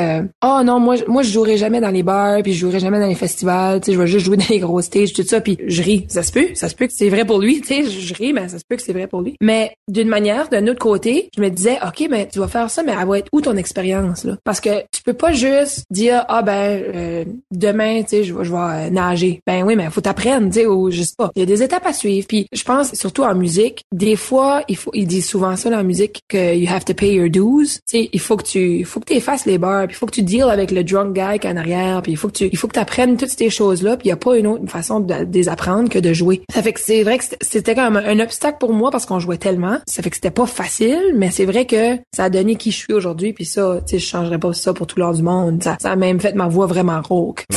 [0.45, 3.09] oh non, moi, moi, je jouerai jamais dans les bars, puis je jouerai jamais dans
[3.09, 5.59] les festivals, tu sais, je vais juste jouer dans les gros stages, tout ça, puis
[5.67, 6.07] je ris.
[6.09, 8.15] Ça se peut, ça se peut que c'est vrai pour lui, tu sais, je je
[8.15, 9.37] ris, mais ça se peut que c'est vrai pour lui.
[9.41, 12.83] Mais d'une manière, d'un autre côté, je me disais, ok, mais tu vas faire ça,
[12.83, 16.25] mais elle va être où ton expérience là Parce que tu peux pas juste dire,
[16.29, 19.41] ah ben euh, demain, tu sais, je vais, je vais euh, nager.
[19.47, 21.31] Ben oui, mais faut t'apprendre, tu sais, ou je sais pas.
[21.37, 22.27] Il y a des étapes à suivre.
[22.27, 25.77] Puis je pense surtout en musique, des fois, il faut, ils disent souvent ça dans
[25.77, 27.81] la musique que you have to pay your dues.
[27.87, 30.07] Tu sais, il faut que tu, il faut que effaces les bars, puis il faut
[30.07, 32.39] que tu deals avec le drunk guy qui est en arrière, puis il faut que
[32.39, 34.67] tu, il faut que apprennes toutes ces choses-là, puis il y a pas une autre
[34.69, 36.43] façon de, de les apprendre que de jouer.
[36.53, 39.37] Ça fait que c'est vrai que c'était- même un obstacle pour moi parce qu'on jouait
[39.39, 39.79] tellement.
[39.87, 42.77] Ça fait que c'était pas facile, mais c'est vrai que ça a donné qui je
[42.77, 45.63] suis aujourd'hui, puis ça, tu sais, je changerais pas ça pour tout l'heure du monde.
[45.63, 47.45] Ça, ça a même fait ma voix vraiment rauque.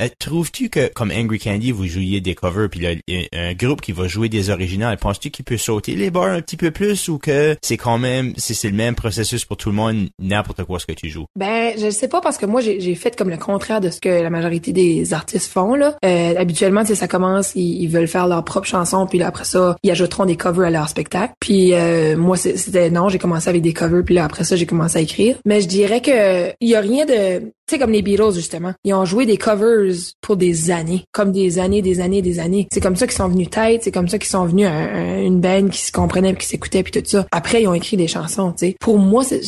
[0.00, 2.90] Euh, Trouves-tu que, comme Angry Candy, vous jouiez des covers, puis là,
[3.32, 6.56] un groupe qui va jouer des originales, penses-tu qu'il peut sauter les bars un petit
[6.56, 9.74] peu plus ou que c'est quand même, c'est c'est le même processus pour tout le
[9.76, 11.26] monde, n'importe quoi ce que tu joues?
[11.36, 14.00] Ben, je sais pas parce que moi j'ai j'ai fait comme le contraire de ce
[14.00, 15.96] que la majorité des artistes font là.
[16.04, 19.44] Euh, habituellement, tu sais, ça commence, ils, veulent faire leur propre chanson, puis là après
[19.44, 21.34] ça, ils ajouteront des covers à leur spectacle.
[21.40, 24.66] Puis euh, moi c'était non, j'ai commencé avec des covers, puis là après ça j'ai
[24.66, 25.36] commencé à écrire.
[25.44, 28.94] Mais je dirais que il y a rien de, sais comme les Beatles justement, ils
[28.94, 32.68] ont joué des covers pour des années, comme des années, des années, des années.
[32.72, 35.22] C'est comme ça qu'ils sont venus tête, c'est comme ça qu'ils sont venus un- un-
[35.22, 37.26] une band qui se comprenait, qui s'écoutait, puis tout ça.
[37.32, 38.76] Après ils ont écrit des chansons, tu sais.
[38.80, 39.40] Pour moi, c'est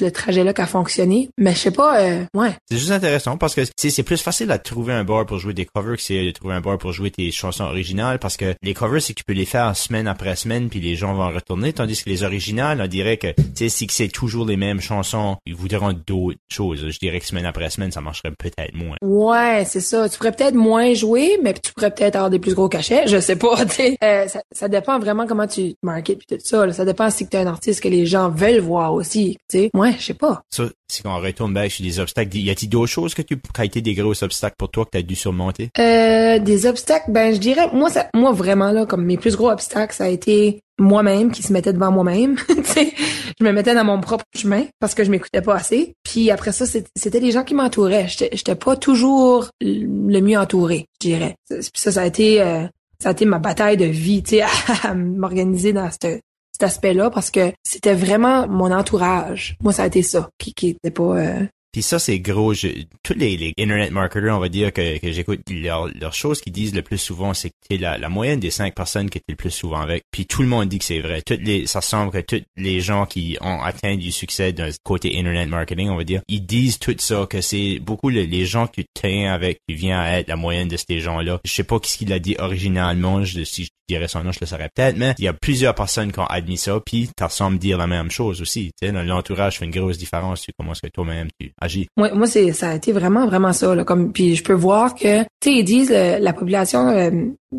[0.00, 2.50] le trajet là qui a fonctionné, mais je sais pas, euh, ouais.
[2.70, 5.64] C'est juste intéressant parce que c'est plus facile à trouver un bar pour jouer des
[5.66, 8.74] covers que c'est de trouver un bar pour jouer tes chansons originales parce que les
[8.74, 11.72] covers c'est que tu peux les faire semaine après semaine puis les gens vont retourner
[11.72, 15.36] tandis que les originales on dirait que tu sais si c'est toujours les mêmes chansons
[15.46, 19.64] ils voudront d'autres choses je dirais que semaine après semaine ça marcherait peut-être moins Ouais,
[19.66, 20.08] c'est ça.
[20.08, 23.06] Tu pourrais peut-être moins jouer, mais tu pourrais peut-être avoir des plus gros cachets.
[23.06, 23.96] Je sais pas, tu.
[24.02, 26.66] Euh, ça, ça dépend vraiment comment tu te marketes puis tout ça.
[26.66, 26.72] là.
[26.72, 29.70] Ça dépend si t'es un artiste que les gens veulent voir aussi, tu sais.
[29.74, 30.42] Ouais, je sais pas.
[30.50, 33.60] ça si on retourne back sur des obstacles y a-t-il d'autres choses que tu qui
[33.60, 35.70] a été des gros obstacles pour toi que t'as dû surmonter?
[35.78, 39.50] Euh, des obstacles, ben je dirais, moi, ça, moi vraiment là, comme mes plus gros
[39.50, 42.36] obstacles, ça a été moi-même qui se mettait devant moi-même.
[42.48, 45.94] je me mettais dans mon propre chemin parce que je m'écoutais pas assez.
[46.02, 48.08] Puis après ça, c'était les gens qui m'entouraient.
[48.08, 51.36] J'étais pas toujours le mieux entouré, je dirais.
[51.48, 52.66] Puis ça, ça a été, euh,
[52.98, 54.42] ça a été ma bataille de vie, tu sais,
[54.82, 56.22] à, m'organiser dans cet
[56.60, 59.56] aspect-là parce que c'était vraiment mon entourage.
[59.62, 62.54] Moi, ça a été ça qui qui pas euh, Puis ça, c'est gros.
[62.54, 62.68] Je,
[63.02, 66.74] tous les, les internet marketers, on va dire que, j'écoute, leur, leur chose qu'ils disent
[66.74, 69.36] le plus souvent, c'est que t'es la, la moyenne des cinq personnes que t'es le
[69.36, 70.04] plus souvent avec.
[70.10, 71.20] Puis tout le monde dit que c'est vrai.
[71.20, 75.18] Toutes les, ça semble que tous les gens qui ont atteint du succès d'un côté
[75.18, 78.68] internet marketing, on va dire, ils disent tout ça, que c'est beaucoup le- les gens
[78.68, 81.40] que tu tiens avec, qui vient à être la moyenne de ces gens-là.
[81.44, 84.46] Je sais pas qu'est-ce qu'il a dit originalement, je, si dirais son nom, je le
[84.46, 87.58] saurais peut-être, mais il y a plusieurs personnes qui ont admis ça, puis t'as semble
[87.58, 88.70] dire la même chose aussi.
[88.80, 91.86] Tu sais, l'entourage fait une grosse différence sur comment est-ce que toi-même tu agis.
[91.96, 95.22] Moi, c'est ça a été vraiment vraiment ça là comme puis je peux voir que
[95.22, 97.10] tu sais ils disent la population euh,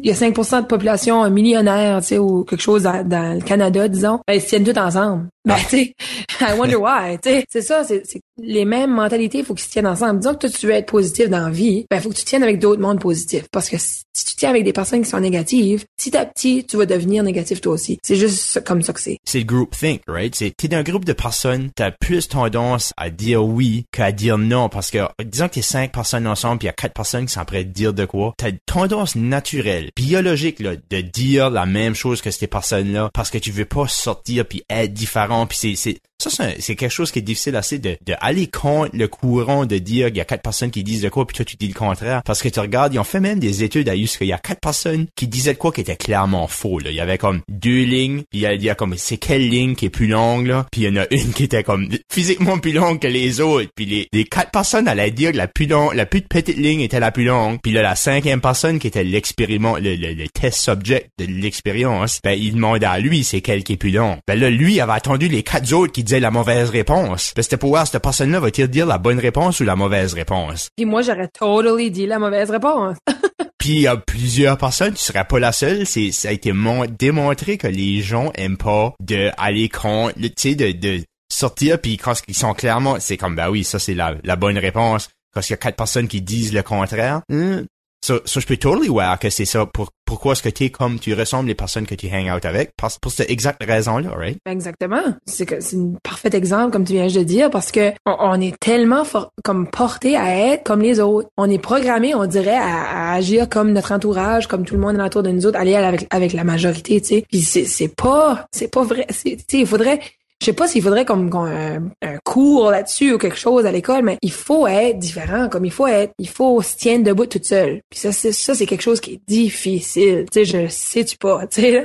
[0.03, 3.41] il y a 5% de population millionnaire, tu sais, ou quelque chose dans, dans le
[3.41, 5.27] Canada, disons, ben, ils se tiennent tous ensemble.
[5.45, 5.62] Ben, Ah.
[5.69, 5.93] tu sais,
[6.41, 7.45] I wonder why, tu sais.
[7.49, 8.03] C'est ça, c'est
[8.39, 10.19] les mêmes mentalités, il faut qu'ils se tiennent ensemble.
[10.19, 12.43] Disons que toi, tu veux être positif dans la vie, ben, faut que tu tiennes
[12.43, 13.45] avec d'autres mondes positifs.
[13.51, 16.65] Parce que si, si tu tiens avec des personnes qui sont négatives, petit à petit,
[16.65, 17.97] tu vas devenir négatif toi aussi.
[18.03, 19.17] C'est juste comme ça que c'est.
[19.25, 20.36] c'est le group think, right?
[20.36, 24.38] C'est, t'es dans un groupe de personnes, t'as plus tendance à dire oui qu'à dire
[24.38, 27.25] non, parce que, disons que t'es cinq personnes ensemble, puis il y a quatre personnes
[27.25, 31.50] qui sont prêtes à dire de quoi, t'as une tendance naturelle, biologique, là, de dire
[31.50, 35.45] la même chose que ces personnes-là, parce que tu veux pas sortir puis être différent,
[35.45, 38.95] puis c'est, c'est, ça, c'est, quelque chose qui est difficile assez de, de aller contre
[38.95, 41.45] le courant de dire qu'il y a quatre personnes qui disent de quoi, puis toi,
[41.45, 42.23] tu dis le contraire.
[42.23, 44.39] Parce que tu regardes, ils ont fait même des études à juste qu'il y a
[44.39, 46.89] quatre personnes qui disaient de quoi qui était clairement faux, là.
[46.89, 49.17] Il y avait comme deux lignes, puis il y a, il y a comme, c'est
[49.17, 50.65] quelle ligne qui est plus longue, là?
[50.71, 53.69] Puis il y en a une qui était comme physiquement plus longue que les autres.
[53.76, 56.82] Puis les, les quatre personnes allaient dire que la plus longue, la plus petite ligne
[56.82, 57.60] était la plus longue.
[57.62, 62.19] Puis là, la cinquième personne qui était l'expériment, le, le, le test subject de l'expérience,
[62.23, 64.17] ben, il demandait à lui c'est quelle qui est plus longue.
[64.27, 67.34] Ben là, lui avait attendu les quatre autres qui disaient la mauvaise réponse.
[67.36, 70.69] Ben, c'était pour voir cette personne-là va-t-il dire la bonne réponse ou la mauvaise réponse?
[70.75, 72.97] Puis moi, j'aurais totally dit la mauvaise réponse.
[73.58, 76.53] Puis il y a plusieurs personnes, tu serais pas la seule, c'est ça a été
[76.53, 81.80] mon- démontré que les gens aiment pas de aller contre, tu sais de, de sortir
[81.82, 85.10] puis quand ils sont clairement, c'est comme bah oui, ça c'est la, la bonne réponse.
[85.34, 87.62] Quand il y a quatre personnes qui disent le contraire, hmm,
[88.08, 89.65] ça ça, je peux totally voir que c'est ça.
[89.65, 92.72] Pour, pourquoi est-ce que t'es comme tu ressembles les personnes que tu hang out avec?
[93.02, 94.38] Pour cette exacte raison-là, right?
[94.46, 95.02] Exactement.
[95.26, 98.58] C'est que c'est un parfait exemple, comme tu viens de dire, parce que on, est
[98.60, 101.30] tellement for- comme porté à être comme les autres.
[101.38, 105.24] On est programmé, on dirait, à, agir comme notre entourage, comme tout le monde autour
[105.24, 107.26] de nous autres, aller avec, avec la majorité, tu sais.
[107.30, 109.06] Puis c'est, c'est pas, c'est pas vrai.
[109.10, 110.00] Tu sais, il faudrait,
[110.41, 114.17] je sais pas s'il faudrait comme un, cours là-dessus ou quelque chose à l'école, mais
[114.21, 117.82] il faut être différent, comme il faut être, il faut se tiendre debout toute seule.
[117.89, 120.26] Puis ça, c'est ça, c'est quelque chose qui est difficile.
[120.32, 121.71] Tu sais, je pas, tu sais.
[121.71, 121.82] là.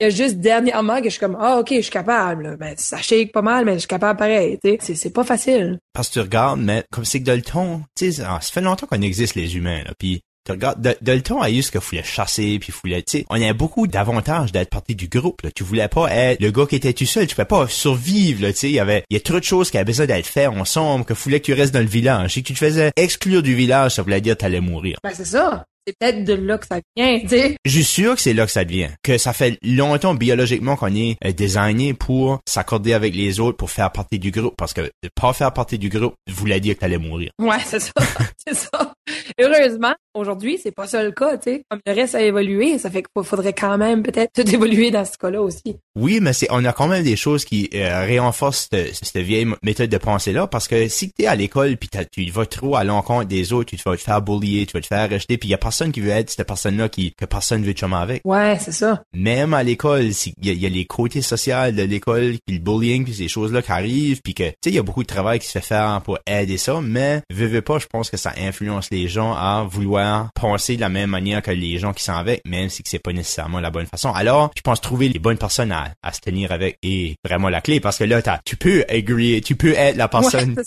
[0.00, 2.74] Il y a juste dernièrement que je suis comme ah ok je suis capable ben
[2.76, 5.78] ça shake pas mal mais je suis capable pareil tu sais c'est c'est pas facile
[5.92, 9.00] Parce que tu regardes, mais comme c'est que dans le sais, ça fait longtemps qu'on
[9.00, 12.02] existe les humains, là, puis tu regardes, de, de le ton à juste qu'il fallait
[12.02, 15.50] chasser, puis fallait, tu sais, on a beaucoup d'avantages d'être partie du groupe, là.
[15.54, 18.52] Tu voulais pas être le gars qui était tout seul, tu pouvais pas survivre, là,
[18.52, 20.26] tu sais, il y avait, il y a trop de choses qui avaient besoin d'être
[20.26, 22.34] faites ensemble, que fallait que tu restes dans le village.
[22.34, 24.98] Si tu te faisais exclure du village, ça voulait dire que t'allais mourir.
[25.02, 28.14] ben c'est ça c'est peut-être de là que ça vient tu sais Je suis sûr
[28.14, 28.88] que c'est là que ça devient.
[29.02, 33.70] Que ça fait longtemps biologiquement qu'on est euh, designé pour s'accorder avec les autres pour
[33.70, 34.54] faire partie du groupe.
[34.56, 37.30] Parce que de pas faire partie du groupe voulait dire que t'allais mourir.
[37.38, 37.92] ouais c'est ça
[38.46, 38.94] c'est ça
[39.38, 41.62] heureusement aujourd'hui c'est pas ça le cas tu sais.
[41.68, 45.04] Comme le reste a évolué ça fait qu'il faudrait quand même peut-être tout évoluer dans
[45.04, 45.76] ce cas-là aussi.
[45.96, 49.46] Oui, mais c'est on a quand même des choses qui euh, réenforcent cette, cette vieille
[49.62, 52.76] méthode de pensée là parce que si tu es à l'école puis tu vas trop
[52.76, 55.48] à l'encontre des autres, tu vas te faire bullier, tu vas te faire rejeter puis
[55.48, 58.22] il y a personne qui veut être cette personne-là qui que personne veut chummer avec.
[58.24, 59.02] ouais c'est ça.
[59.14, 62.34] Même à l'école, si- il y, a- il y a les côtés sociaux de l'école,
[62.46, 64.82] puis le bullying puis ces choses-là qui arrivent puis que tu sais il y a
[64.82, 67.86] beaucoup de travail qui se fait faire pour aider ça, mais veux, veux pas, je
[67.86, 71.78] pense que ça influence les gens à vouloir penser de la même manière que les
[71.78, 74.10] gens qui sont avec, même si c'est pas nécessairement la bonne façon.
[74.12, 77.60] Alors, je pense trouver les bonnes personnes à, à se tenir avec est vraiment la
[77.60, 80.64] clé parce que là, tu peux agree, tu peux être la personne ouais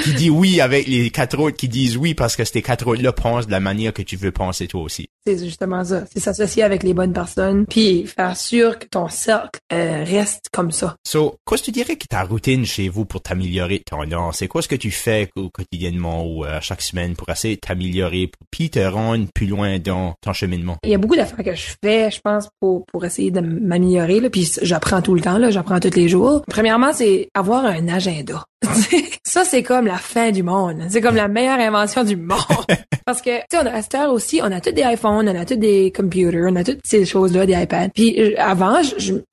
[0.02, 3.12] qui dit oui avec les quatre autres qui disent oui parce que ces quatre autres-là
[3.12, 5.08] pensent de la manière que tu veux penser toi aussi.
[5.26, 9.58] c'est justement ça c'est s'associer avec les bonnes personnes puis faire sûr que ton cercle
[9.72, 13.04] euh, reste comme ça So, quoi est-ce que tu dirais que ta routine chez vous
[13.04, 14.38] pour t'améliorer ton danse?
[14.38, 17.60] C'est quoi ce que tu fais au- quotidiennement ou euh, chaque semaine pour essayer de
[17.70, 20.76] t'améliorer pour puis te rendre plus loin dans ton cheminement?
[20.82, 24.20] Il y a beaucoup d'affaires que je fais, je pense, pour, pour essayer de m'améliorer.
[24.20, 24.28] Là.
[24.28, 26.42] Puis j'apprends tout le temps, là, j'apprends tous les jours.
[26.48, 28.44] Premièrement, c'est avoir un agenda.
[29.24, 30.76] ça, c'est comme la fin du monde.
[30.88, 32.38] C'est comme la meilleure invention du monde.
[33.06, 35.28] Parce que, tu sais, on a à cette heure aussi, on a tous des iPhones,
[35.28, 37.88] on a tous des computers, on a toutes ces choses-là, des iPads.
[37.94, 38.80] Puis avant,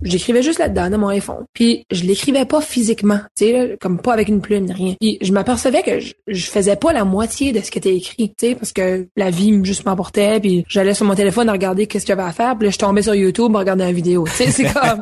[0.02, 1.46] j'écrivais juste là-dedans dans mon iPhone.
[1.54, 4.96] Puis je l'écrivais pas physiquement, tu sais, comme pas avec une plume, ni rien.
[5.00, 8.30] Puis je m'apercevais que je, je faisais pas la moitié de ce qui était écrit,
[8.30, 11.52] tu sais, parce que la vie me- juste m'emportait, puis j'allais sur mon téléphone à
[11.52, 13.84] regarder qu'est-ce qu'il y avait à faire, puis là, je tombais sur YouTube à regarder
[13.86, 15.02] une vidéo, tu sais, c'est comme...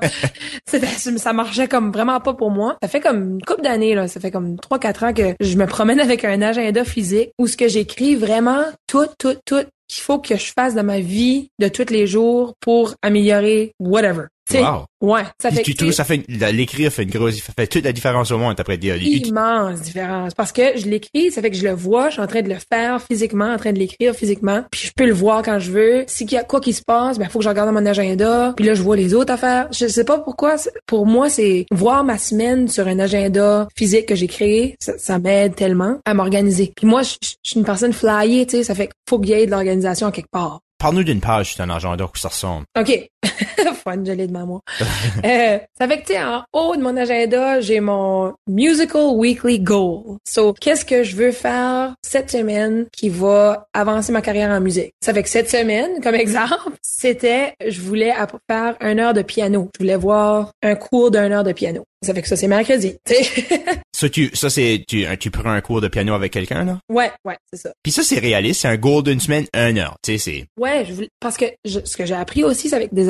[1.17, 2.75] ça marchait comme vraiment pas pour moi.
[2.81, 5.65] Ça fait comme une couple d'années, là, ça fait comme 3-4 ans que je me
[5.65, 10.19] promène avec un agenda physique où ce que j'écris vraiment tout, tout, tout qu'il faut
[10.19, 14.27] que je fasse dans ma vie de tous les jours pour améliorer whatever.
[14.53, 14.85] Wow.
[15.01, 18.31] Ouais, ça fait tu ça fait l'écrire fait une grosse ça fait toute la différence
[18.31, 21.73] au monde après dire immense différence parce que je l'écris, ça fait que je le
[21.73, 24.81] vois, je suis en train de le faire physiquement, en train de l'écrire physiquement, puis
[24.87, 26.03] je peux le voir quand je veux.
[26.07, 28.53] S'il y a quoi qui se passe, ben faut que je regarde dans mon agenda,
[28.55, 29.67] puis là je vois les autres affaires.
[29.71, 34.05] Je sais pas pourquoi, c'est- pour moi c'est voir ma semaine sur un agenda physique
[34.07, 36.71] que j'ai créé, ça, ça m'aide tellement à m'organiser.
[36.75, 39.19] Puis moi je je- je suis une personne flyée, tu sais, ça fait qu'il faut
[39.19, 40.59] qu'il y ait de l'organisation quelque part.
[40.77, 42.65] Parle-nous d'une page sur ton agenda où ça ressemble.
[42.77, 43.07] OK.
[44.05, 44.61] Je l'ai devant moi.
[45.23, 49.59] euh, ça fait que, tu sais, en haut de mon agenda, j'ai mon Musical Weekly
[49.59, 50.17] Goal.
[50.27, 54.93] So, qu'est-ce que je veux faire cette semaine qui va avancer ma carrière en musique?
[55.03, 58.13] Ça fait que cette semaine, comme exemple, c'était, je voulais
[58.49, 59.69] faire une heure de piano.
[59.77, 61.83] Je voulais voir un cours d'une heure de piano.
[62.03, 62.97] Ça fait que ça, c'est mercredi.
[63.91, 66.79] ça, tu, ça, c'est, tu, tu prends un cours de piano avec quelqu'un, là?
[66.89, 67.71] Ouais, ouais, c'est ça.
[67.81, 68.61] Puis ça, c'est réaliste.
[68.61, 69.95] C'est un goal d'une semaine, une heure.
[70.03, 70.45] Tu sais, c'est.
[70.59, 73.09] Ouais, je voulais, parce que ce que j'ai appris aussi, c'est avec des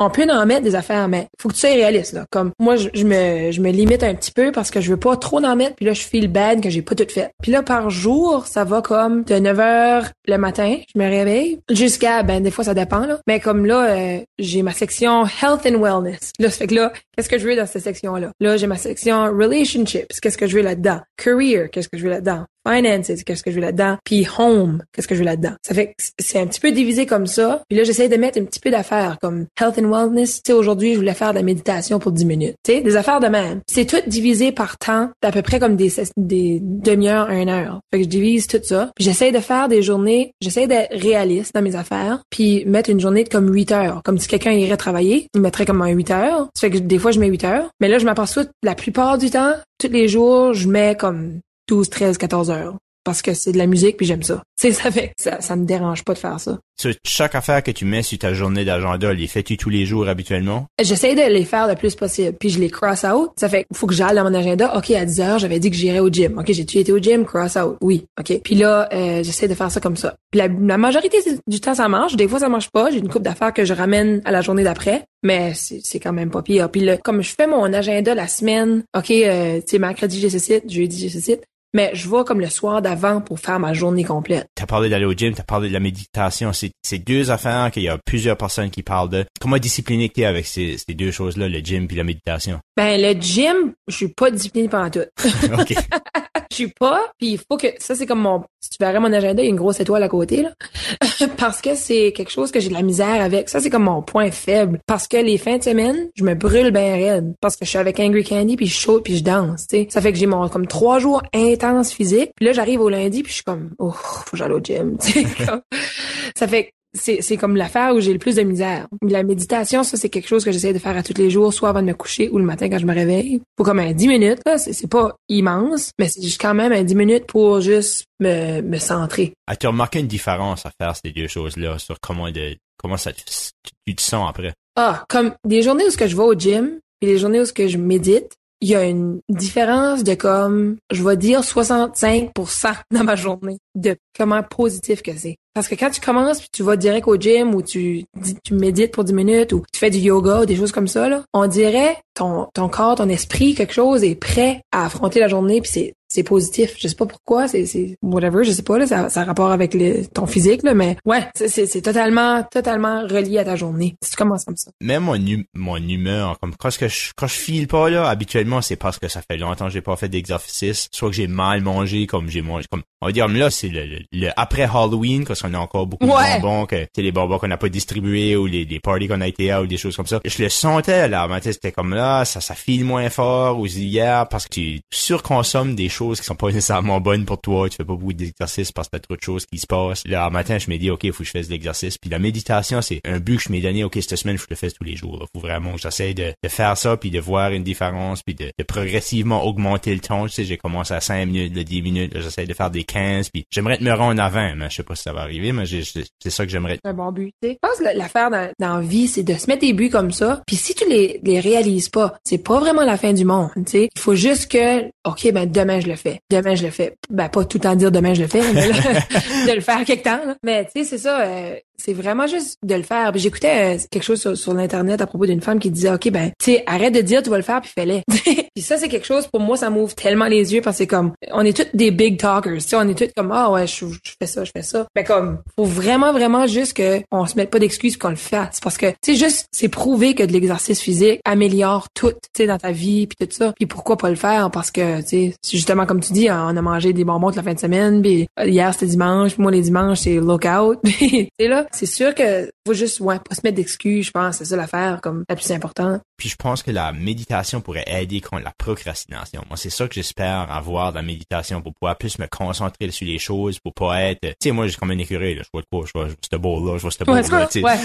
[0.00, 2.24] On peut en mettre des affaires, mais faut que tu sois réaliste, là.
[2.30, 5.16] Comme, moi, je, me, je me limite un petit peu parce que je veux pas
[5.16, 7.30] trop en mettre, puis là, je feel bad que j'ai pas tout fait.
[7.42, 11.60] Puis là, par jour, ça va comme de 9 h le matin, je me réveille,
[11.70, 13.18] jusqu'à, ben, des fois, ça dépend, là.
[13.26, 16.32] Mais comme là, euh, j'ai ma section Health and Wellness.
[16.38, 18.30] Là, ça fait que là, qu'est-ce que je veux dans cette section-là?
[18.40, 20.20] Là, j'ai ma section Relationships.
[20.20, 21.00] Qu'est-ce que je veux là-dedans?
[21.16, 21.70] Career.
[21.70, 22.44] Qu'est-ce que je veux là-dedans?
[22.66, 25.54] Finances, qu'est-ce que je veux là-dedans, puis home, qu'est-ce que je veux là-dedans.
[25.62, 27.62] Ça fait que c'est un petit peu divisé comme ça.
[27.68, 30.42] Puis là, j'essaie de mettre un petit peu d'affaires comme health and wellness.
[30.42, 32.56] Tu sais, aujourd'hui, je voulais faire de la méditation pour 10 minutes.
[32.64, 33.60] Tu sais, des affaires de même.
[33.68, 37.80] C'est tout divisé par temps, à peu près comme des, des demi-heures, une heure.
[37.92, 38.90] Fait que je divise tout ça.
[38.94, 43.00] Puis j'essaie de faire des journées, j'essaie d'être réaliste dans mes affaires, puis mettre une
[43.00, 44.00] journée de comme 8 heures.
[44.04, 46.48] Comme si quelqu'un irait travailler, il mettrait comme un 8 heures.
[46.54, 47.68] Ça fait que des fois, je mets 8 heures.
[47.80, 51.90] Mais là, je m'aperçois la plupart du temps, tous les jours, je mets comme 12,
[51.90, 52.76] 13, 14 heures
[53.06, 54.42] parce que c'est de la musique puis j'aime ça.
[54.58, 56.58] C'est ça fait ça ça me dérange pas de faire ça.
[56.80, 60.08] Sur chaque affaire que tu mets sur ta journée d'agenda, les fais-tu tous les jours
[60.08, 60.66] habituellement?
[60.82, 63.32] J'essaie de les faire le plus possible puis je les cross out.
[63.36, 64.76] Ça fait faut que j'aille dans mon agenda.
[64.76, 66.38] OK, à 10 heures, j'avais dit que j'irais au gym.
[66.38, 67.26] OK, j'ai-tu été au gym?
[67.26, 67.76] Cross out.
[67.82, 68.06] Oui.
[68.18, 68.40] OK.
[68.42, 70.16] Puis là, euh, j'essaie de faire ça comme ça.
[70.30, 73.22] Puis la, majorité du temps ça marche, des fois ça marche pas, j'ai une coupe
[73.22, 76.70] d'affaires que je ramène à la journée d'après, mais c'est quand même pas pire.
[76.70, 80.30] Puis là, comme je fais mon agenda la semaine, OK, euh, tu sais mercredi j'ai
[80.30, 81.42] ce site, jeudi j'ai ce site,
[81.76, 84.48] mais je vois comme le soir d'avant pour faire ma journée complète.
[84.54, 86.50] T'as parlé d'aller au gym, t'as parlé de la méditation.
[86.54, 89.26] C'est deux affaires qu'il y a plusieurs personnes qui parlent de.
[89.42, 92.60] Comment discipliné t'es avec ces, ces deux choses-là, le gym puis la méditation?
[92.78, 95.00] Ben, le gym, je suis pas discipliné pendant tout.
[95.60, 95.74] OK.
[96.56, 99.42] Suis pas, puis il faut que ça c'est comme mon si tu verrais mon agenda,
[99.42, 100.52] il y a une grosse étoile à côté là
[101.36, 103.50] parce que c'est quelque chose que j'ai de la misère avec.
[103.50, 106.70] Ça c'est comme mon point faible parce que les fins de semaine, je me brûle
[106.70, 109.66] bien raide parce que je suis avec Angry Candy puis je saute puis je danse,
[109.66, 109.86] tu sais.
[109.90, 112.32] Ça fait que j'ai mon comme trois jours intenses physiques.
[112.36, 114.96] Puis là j'arrive au lundi puis je suis comme oh, faut que j'aille au gym,
[116.34, 118.86] ça fait c'est comme l'affaire où j'ai le plus de misère.
[119.02, 121.68] La méditation, ça, c'est quelque chose que j'essaie de faire à tous les jours, soit
[121.68, 123.40] avant de me coucher ou le matin quand je me réveille.
[123.56, 124.58] Faut comme un 10 minutes, là.
[124.58, 128.78] C'est pas immense, mais c'est juste quand même un 10 minutes pour juste me, me
[128.78, 129.32] centrer.
[129.46, 133.94] As-tu remarqué une différence à faire ces deux choses-là sur comment de, comment ça, tu
[133.94, 134.52] te sens après?
[134.76, 137.44] Ah, comme des journées où ce que je vais au gym, et les journées où
[137.44, 142.74] ce que je médite, il y a une différence de comme, je vais dire 65%
[142.90, 145.36] dans ma journée de comment positif que c'est.
[145.56, 148.04] Parce que quand tu commences puis tu vas direct au gym ou tu
[148.44, 151.08] tu médites pour 10 minutes ou tu fais du yoga ou des choses comme ça
[151.08, 155.28] là, on dirait ton ton corps, ton esprit, quelque chose est prêt à affronter la
[155.28, 156.74] journée puis c'est c'est positif.
[156.78, 159.74] Je sais pas pourquoi, c'est whatever, je sais pas là, ça, ça a rapport avec
[159.74, 163.96] le, ton physique là, mais ouais, c'est totalement totalement relié à ta journée.
[164.02, 164.70] Si tu commences comme ça.
[164.80, 165.16] Même mon
[165.54, 169.20] mon humeur, comme quand je quand je file pas là, habituellement c'est parce que ça
[169.20, 172.66] fait longtemps que j'ai pas fait d'exercice, soit que j'ai mal mangé, comme j'ai mangé,
[172.70, 176.06] comme on va dire là c'est le, le, après Halloween parce qu'on a encore beaucoup
[176.06, 179.20] de bonbons que c'est les bonbons qu'on n'a pas distribués ou les, les parties qu'on
[179.20, 180.20] a été à ou des choses comme ça.
[180.24, 184.46] Je le sentais là, c'était comme là, ça ça file moins fort ou hier parce
[184.46, 187.94] que tu surconsommes des choses qui sont pas nécessairement bonnes pour toi, tu fais pas
[187.94, 190.06] beaucoup d'exercice parce que t'as trop de choses qui se passent.
[190.06, 191.98] Là, matin, je me dis, OK, il faut que je fasse l'exercice.
[191.98, 194.56] Puis la méditation, c'est un but que je m'ai donné, OK, cette semaine, je le
[194.56, 195.18] fais tous les jours.
[195.22, 198.52] Il faut vraiment que j'essaie de, faire ça, puis de voir une différence, puis de,
[198.66, 200.26] progressivement augmenter le temps.
[200.26, 203.30] Tu sais, j'ai commencé à 5 minutes, de 10 minutes, j'essaie de faire des 15,
[203.30, 205.64] puis j'aimerais me rendre à 20, mais je sais pas si ça va arriver, mais
[205.66, 206.78] c'est ça que j'aimerais.
[206.82, 207.32] C'est un bon but.
[207.42, 210.42] Je pense que l'affaire dans, dans vie, c'est de se mettre des buts comme ça,
[210.46, 213.62] puis si tu les, les réalises pas, c'est pas vraiment la fin du monde, tu
[213.66, 213.88] sais.
[213.94, 215.95] Il faut juste que, OK, ben demain, je le
[216.30, 216.96] Demain, je le fais.
[217.10, 218.68] Ben, pas tout le temps dire demain, je le fais, mais
[219.48, 220.20] de le faire quelque temps.
[220.24, 220.36] Là.
[220.42, 221.20] Mais, tu sais, c'est ça.
[221.20, 223.12] Euh, c'est vraiment juste de le faire.
[223.16, 226.56] J'écoutais euh, quelque chose sur, l'internet à propos d'une femme qui disait OK ben tu
[226.66, 228.00] arrête de dire tu vas le faire puis fais-le.
[228.54, 230.86] puis ça c'est quelque chose pour moi ça m'ouvre tellement les yeux parce que c'est
[230.86, 233.66] comme on est tous des big talkers, tu sais on est tous comme ah ouais
[233.66, 233.84] je,
[234.18, 234.86] fais ça, je fais ça.
[234.94, 238.60] Mais comme faut vraiment vraiment juste que on se mette pas d'excuses qu'on le fasse
[238.60, 242.58] parce que tu juste c'est prouvé que de l'exercice physique améliore tout, tu sais dans
[242.58, 243.52] ta vie puis tout ça.
[243.56, 244.50] Puis pourquoi pas le faire?
[244.50, 247.42] Parce que tu sais justement comme tu dis on a mangé des bonbons toute la
[247.42, 250.78] fin de semaine puis hier c'était dimanche, moi les dimanches c'est lookout.
[251.38, 254.38] sais là là, c'est sûr que faut juste, ouais, pas se mettre d'excuses, je pense,
[254.38, 256.00] c'est ça l'affaire, comme la plus importante.
[256.16, 259.42] Puis je pense que la méditation pourrait aider contre la procrastination.
[259.48, 263.06] Moi, c'est ça que j'espère avoir de la méditation pour pouvoir plus me concentrer sur
[263.06, 265.42] les choses, pour pas être, tu sais, moi, j'ai comme un écureuil, là.
[265.42, 267.50] Je vois quoi, je vois, ce beau-là, je vois ce tu ça.
[267.50, 267.62] sais.
[267.62, 267.76] Ouais,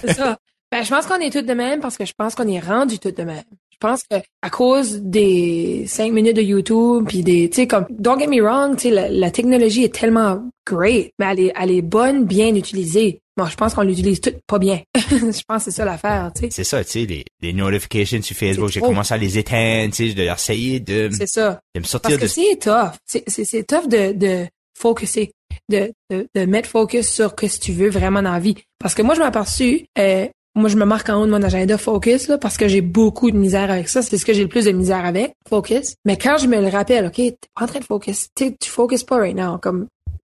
[0.00, 0.38] c'est ça.
[0.70, 2.98] Ben, je pense qu'on est tous de même parce que je pense qu'on est rendu
[2.98, 3.44] tous de même.
[3.82, 7.84] Je pense que à cause des cinq minutes de YouTube puis des, tu sais, comme,
[7.90, 11.52] don't get me wrong, tu sais, la, la technologie est tellement great, mais elle est,
[11.60, 13.20] elle est bonne, bien utilisée.
[13.36, 14.80] Bon, je pense qu'on l'utilise tout pas bien.
[14.96, 16.48] je pense que c'est ça l'affaire, tu sais.
[16.50, 20.08] C'est ça, tu sais, les, les notifications sur Facebook, j'ai commencé à les éteindre, tu
[20.08, 21.60] sais, de essayer de, C'est ça.
[21.74, 22.92] de me Parce sortir que de c'est tough.
[23.04, 25.32] C'est, c'est, c'est tough de, de focuser,
[25.68, 28.56] de, de, de mettre focus sur ce que tu veux vraiment dans la vie.
[28.78, 31.42] Parce que moi, je m'ai aperçu, euh, moi, je me marque en haut de mon
[31.42, 34.00] agenda focus, là, parce que j'ai beaucoup de misère avec ça.
[34.00, 35.94] C'est ce que j'ai le plus de misère avec, focus.
[36.06, 38.28] Mais quand je me le rappelle, OK, t'es pas en train de focus.
[38.34, 39.58] T'sais, tu focus pas right now.
[39.58, 39.86] Comme,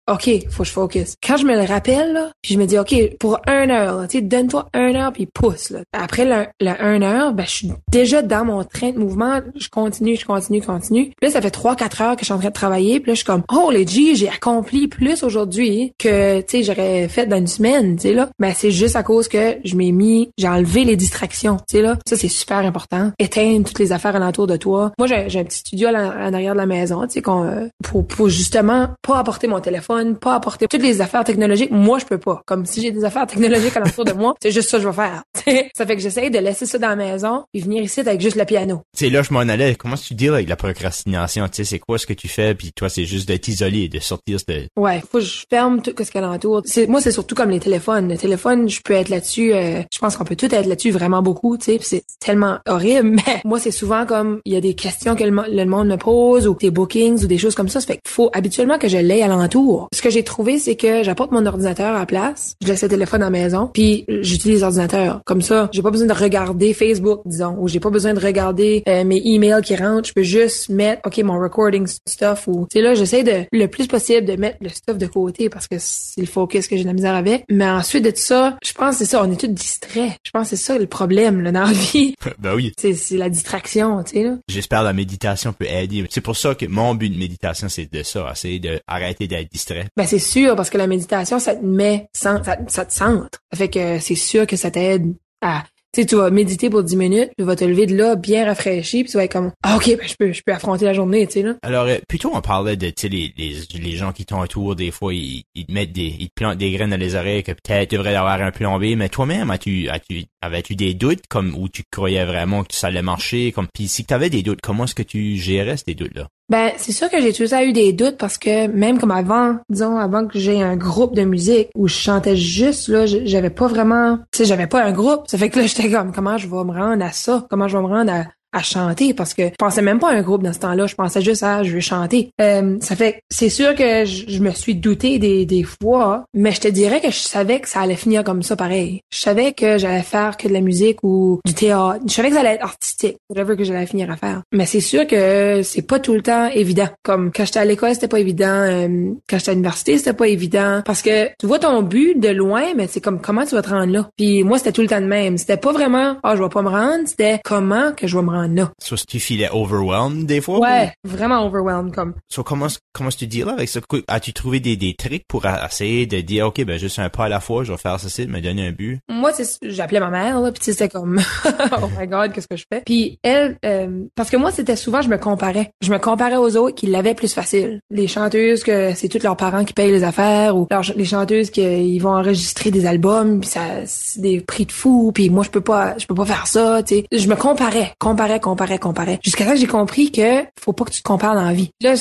[0.10, 1.14] OK, faut que je focus.
[1.26, 4.18] Quand je me le rappelle, là, puis je me dis, OK, pour un heure, tu
[4.18, 5.80] sais, donne-toi un heure puis pousse, là.
[5.94, 9.40] Après le, le un heure, ben, je suis déjà dans mon train de mouvement.
[9.56, 11.06] Je continue, je continue, continue.
[11.06, 13.00] Puis là, ça fait trois, quatre heures que je suis en train de travailler.
[13.00, 16.64] Puis là, je suis comme, oh, les G, j'ai accompli plus aujourd'hui que, tu sais,
[16.64, 18.30] j'aurais fait dans une semaine, tu sais, là.
[18.40, 21.82] Ben, c'est juste à cause que je m'ai mis, j'ai enlevé les distractions, tu sais,
[21.82, 21.98] là.
[22.08, 23.12] Ça, c'est super important.
[23.20, 24.92] Éteindre toutes les affaires alentour de toi.
[24.98, 27.44] Moi, j'ai un petit studio à la- en arrière de la maison, tu sais, qu'on,
[27.44, 31.72] euh, pour, pour justement pas apporter mon téléphone, pas apporter toutes les affaires technologiques.
[31.72, 32.42] Moi, je peux pas.
[32.46, 34.94] Comme si j'ai des affaires technologiques alentour de moi, c'est juste ça que je vais
[34.96, 35.24] faire.
[35.76, 38.36] ça fait que j'essaye de laisser ça dans la maison puis venir ici avec juste
[38.36, 38.82] le piano.
[38.96, 39.76] Sais, là, je m'en allais.
[39.76, 41.48] Comment tu deals avec la procrastination?
[41.48, 42.56] Tu sais, c'est quoi ce que tu fais?
[42.56, 44.68] Puis toi, c'est juste d'être isolé, de sortir de...
[44.78, 46.62] Ouais, faut que je ferme tout ce qu'il y a alentour.
[46.66, 48.10] C'est, moi, c'est surtout comme les téléphones.
[48.10, 49.54] Le téléphone, je peux être là-dessus.
[49.54, 51.80] euh, je pense qu'on peut tout être là-dessus vraiment beaucoup, tu sais.
[51.82, 53.10] c'est tellement horrible.
[53.28, 56.48] Mais moi, c'est souvent comme il y a des questions que le monde me pose
[56.48, 57.82] ou des bookings ou des choses comme ça.
[57.82, 59.89] Ça fait qu'il faut habituellement que je l'aie alentour.
[59.94, 62.56] Ce que j'ai trouvé, c'est que j'apporte mon ordinateur à la place.
[62.62, 63.70] Je laisse le téléphone à la maison.
[63.74, 65.22] Puis j'utilise l'ordinateur.
[65.26, 68.84] Comme ça, j'ai pas besoin de regarder Facebook, disons, ou j'ai pas besoin de regarder
[68.88, 70.08] euh, mes emails qui rentrent.
[70.08, 73.68] Je peux juste mettre, ok, mon recording stuff ou, tu sais là, j'essaie de le
[73.68, 76.84] plus possible de mettre le stuff de côté parce que c'est le focus que j'ai
[76.84, 77.44] de la misère avec.
[77.50, 80.14] Mais ensuite de tout ça, je pense que c'est ça, on est tous distraits.
[80.24, 82.16] Je pense que c'est ça le problème là, dans la vie.
[82.40, 82.74] ben oui.
[82.78, 84.38] C'est la distraction, tu sais là.
[84.48, 86.06] J'espère la méditation peut aider.
[86.10, 88.32] C'est pour ça que mon but de méditation, c'est de ça.
[88.36, 89.79] C'est de arrêter d'être distrait.
[89.98, 93.40] Ben c'est sûr parce que la méditation ça te met ça, ça te centre.
[93.52, 96.84] Ça fait que c'est sûr que ça t'aide à tu sais tu vas méditer pour
[96.84, 99.52] 10 minutes, tu vas te lever de là bien rafraîchi puis tu vas être comme
[99.64, 101.56] ah, OK, ben je peux je peux affronter la journée, tu sais là.
[101.64, 104.92] Alors, euh, plutôt on parlait de, tu sais, les, les, les gens qui t'entourent, des
[104.92, 107.54] fois, ils, ils te mettent des, ils te plantent des graines dans les oreilles que
[107.54, 111.70] peut-être tu devrais avoir un plombé, mais toi-même, as-tu, as-tu, avais-tu des doutes comme, où
[111.70, 114.96] tu croyais vraiment que ça allait marcher, comme, pis si t'avais des doutes, comment est-ce
[114.96, 116.28] que tu gérais ces doutes-là?
[116.50, 119.98] Ben, c'est sûr que j'ai ça eu des doutes parce que même comme avant, disons,
[119.98, 124.18] avant que j'ai un groupe de musique où je chantais juste, là, j'avais pas vraiment,
[124.32, 125.26] tu sais, j'avais pas un groupe.
[125.28, 127.46] Ça fait que là, j'étais comme, comment je vais me rendre à ça?
[127.50, 129.14] Comment je vais me rendre à, à chanter?
[129.14, 130.88] Parce que je pensais même pas à un groupe dans ce temps-là.
[130.88, 132.32] Je pensais juste à, je veux chanter.
[132.42, 136.52] Euh, ça fait c'est sûr que je, je me suis douté des, des fois, mais
[136.52, 139.02] je te dirais que je savais que ça allait finir comme ça pareil.
[139.12, 142.00] Je savais que j'allais faire que de la musique ou du théâtre.
[142.08, 143.18] Je savais que ça allait être artistique.
[143.30, 144.42] Whatever que j'allais finir à faire.
[144.52, 146.88] Mais c'est sûr que c'est pas tout le temps évident.
[147.04, 148.48] Comme quand j'étais à l'école, c'était pas évident.
[148.48, 148.88] euh,
[149.30, 150.82] quand j'étais à l'université, c'était pas évident.
[150.86, 153.70] Parce que tu vois ton but de loin, mais c'est comme comment tu vas te
[153.70, 154.10] rendre là?
[154.18, 155.38] Puis moi, c'était tout le temps de même.
[155.38, 157.04] C'était pas vraiment, ah, je vais pas me rendre.
[157.06, 158.72] C'était comment que je vais me rendre là.
[158.82, 160.60] Soit si tu filais overwhelmed des fois?
[160.60, 162.14] Ouais, vraiment overwhelmed comme.
[162.30, 163.80] So, comment, comment tu dis là avec ça?
[164.08, 167.26] As-tu trouvé des, des trucs pour a- essayer de dire, OK, ben, juste un pas
[167.26, 169.00] à la fois, je vais faire ceci, me donner un but?
[169.10, 169.32] Moi,
[169.64, 172.82] j'appelais ma mère là, puis c'était comme oh my god, qu'est-ce que je fais?
[172.86, 175.72] Puis elle euh, parce que moi, c'était souvent je me comparais.
[175.82, 177.82] Je me comparais aux autres qui l'avaient plus facile.
[177.90, 181.62] Les chanteuses que c'est tous leurs parents qui payent les affaires ou les chanteuses qui
[181.62, 185.50] ils vont enregistrer des albums puis ça c'est des prix de fou puis moi je
[185.50, 187.06] peux pas je peux pas faire ça, tu sais.
[187.12, 190.92] Je me comparais, comparais, comparais, comparais jusqu'à là que j'ai compris que faut pas que
[190.92, 191.72] tu te compares dans la vie.
[191.82, 191.96] Là,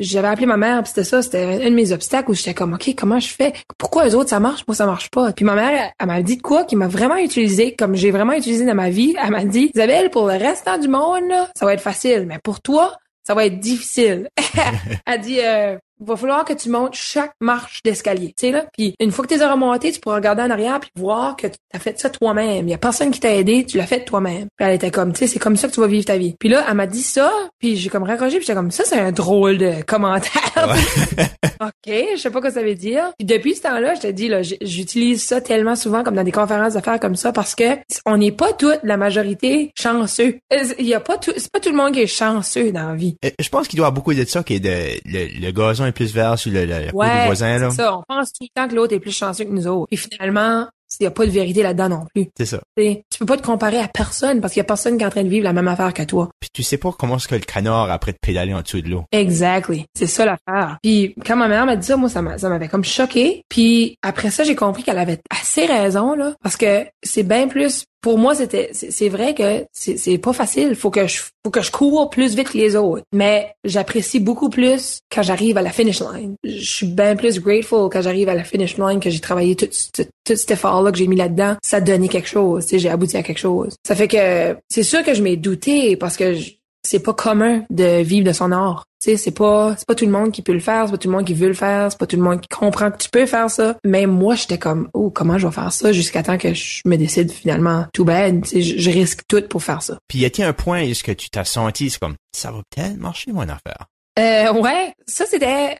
[0.00, 2.74] j'avais appelé ma mère, puis c'était ça, c'était un de mes obstacles où j'étais comme
[2.74, 3.52] OK, comment je fais?
[3.78, 6.36] Pourquoi les autres ça marche, moi ça marche pas Puis ma mère, elle, m'a dit
[6.36, 9.14] de quoi qui m'a vraiment utilisé comme j'ai vraiment utilisé dans ma vie.
[9.22, 12.38] Elle m'a dit Isabelle, pour le restant du monde là, ça va être facile, mais
[12.42, 12.92] pour toi,
[13.26, 14.28] ça va être difficile.
[15.06, 18.64] elle dit euh, va falloir que tu montes chaque marche d'escalier, tu sais là.
[18.76, 21.36] Puis une fois que tu les auras montés, tu pourras regarder en arrière puis voir
[21.36, 22.68] que tu as fait ça toi-même.
[22.68, 24.48] Il y a personne qui t'a aidé, tu l'as fait toi-même.
[24.56, 26.34] Puis elle était comme, tu sais, c'est comme ça que tu vas vivre ta vie.
[26.38, 28.98] Puis là, elle m'a dit ça, puis j'ai comme raccroché, puis j'étais comme ça, c'est
[28.98, 30.30] un drôle de commentaire.
[31.60, 33.12] OK, je sais pas quoi ça veut dire.
[33.18, 36.32] Puis depuis ce temps-là, je te dis là, j'utilise ça tellement souvent comme dans des
[36.32, 37.64] conférences d'affaires comme ça parce que
[38.06, 40.38] on n'est pas toute la majorité chanceux.
[40.52, 42.88] Euh, Il y a pas tout, c'est pas tout le monde qui est chanceux dans
[42.90, 43.16] la vie.
[43.24, 45.50] Euh, Je pense qu'il doit y avoir beaucoup de ça, qui est de, le, le
[45.52, 47.70] gazon est plus vert sur le, le, Ouais, voisin, là.
[47.70, 47.96] c'est ça.
[47.96, 49.88] On pense tout le temps que l'autre est plus chanceux que nous autres.
[49.90, 50.66] Et finalement,
[50.98, 52.26] il n'y a pas de vérité là-dedans non plus.
[52.36, 52.58] C'est ça.
[52.76, 55.06] T'sais, tu peux pas te comparer à personne parce qu'il y a personne qui est
[55.06, 56.28] en train de vivre la même affaire que toi.
[56.40, 58.88] Puis tu sais pas comment est-ce que le canard après de pédaler en dessous de
[58.88, 59.04] l'eau.
[59.12, 59.84] Exactly.
[59.96, 60.78] C'est ça l'affaire.
[60.82, 63.44] Puis quand ma mère m'a dit ça, moi, ça m'a- ça m'avait comme choqué.
[63.48, 66.34] Puis après ça, j'ai compris qu'elle avait assez raison, là.
[66.42, 67.84] Parce que c'est bien plus...
[68.00, 70.74] Pour moi, c'était, c'est vrai que c'est pas facile.
[70.74, 73.02] Faut que je, faut que je cours plus vite que les autres.
[73.12, 76.34] Mais j'apprécie beaucoup plus quand j'arrive à la finish line.
[76.44, 79.68] Je suis bien plus grateful quand j'arrive à la finish line que j'ai travaillé tout,
[79.92, 81.56] tout, tout cet effort-là que j'ai mis là-dedans.
[81.62, 82.66] Ça donné quelque chose.
[82.70, 83.74] J'ai abouti à quelque chose.
[83.86, 86.34] Ça fait que c'est sûr que je m'ai douté parce que
[86.82, 88.84] c'est pas commun de vivre de son art.
[89.02, 90.98] Tu sais, c'est pas, c'est pas tout le monde qui peut le faire, c'est pas
[90.98, 92.98] tout le monde qui veut le faire, c'est pas tout le monde qui comprend que
[92.98, 93.76] tu peux faire ça.
[93.84, 96.96] Mais moi, j'étais comme, oh, comment je vais faire ça jusqu'à temps que je me
[96.96, 99.98] décide finalement, tout bad, tu sais, je, risque tout pour faire ça.
[100.08, 102.60] Puis y a-t-il un point où est-ce que tu t'as senti, c'est comme, ça va
[102.70, 103.86] peut-être marcher mon affaire?
[104.18, 105.78] Euh, ouais, ça c'était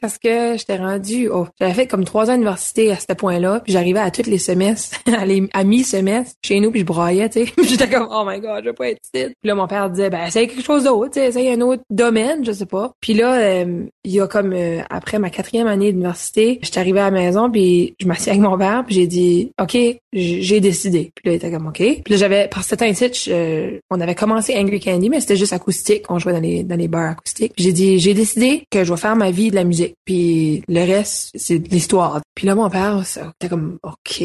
[0.00, 3.72] parce que j'étais rendu, oh, j'avais fait comme trois ans d'université à ce point-là, puis
[3.72, 5.24] j'arrivais à tous les semestres, à,
[5.58, 8.68] à mi-semestre chez nous, puis je broyais, tu sais, j'étais comme oh my god, je
[8.70, 9.26] veux pas être ici.
[9.26, 11.82] Puis là mon père disait ben essaye quelque chose d'autre, tu sais, essaye un autre
[11.90, 12.92] domaine, je sais pas.
[13.00, 17.00] Puis là euh, il y a comme euh, après ma quatrième année d'université, j'étais arrivée
[17.00, 19.76] à la maison, puis je m'assieds avec mon père, puis j'ai dit ok,
[20.12, 21.12] j'ai décidé.
[21.14, 21.76] Puis là il était comme ok.
[21.78, 25.20] Puis là j'avais par ce temps ici, je- euh, on avait commencé Angry Candy, mais
[25.20, 27.52] c'était juste acoustique, on jouait dans les dans les bars acoustiques.
[27.56, 29.89] J'ai dit j'ai décidé que je vais faire ma vie de la musique.
[30.04, 32.20] Puis le reste, c'est de l'histoire.
[32.34, 34.22] Puis là, mon père, était comme, OK,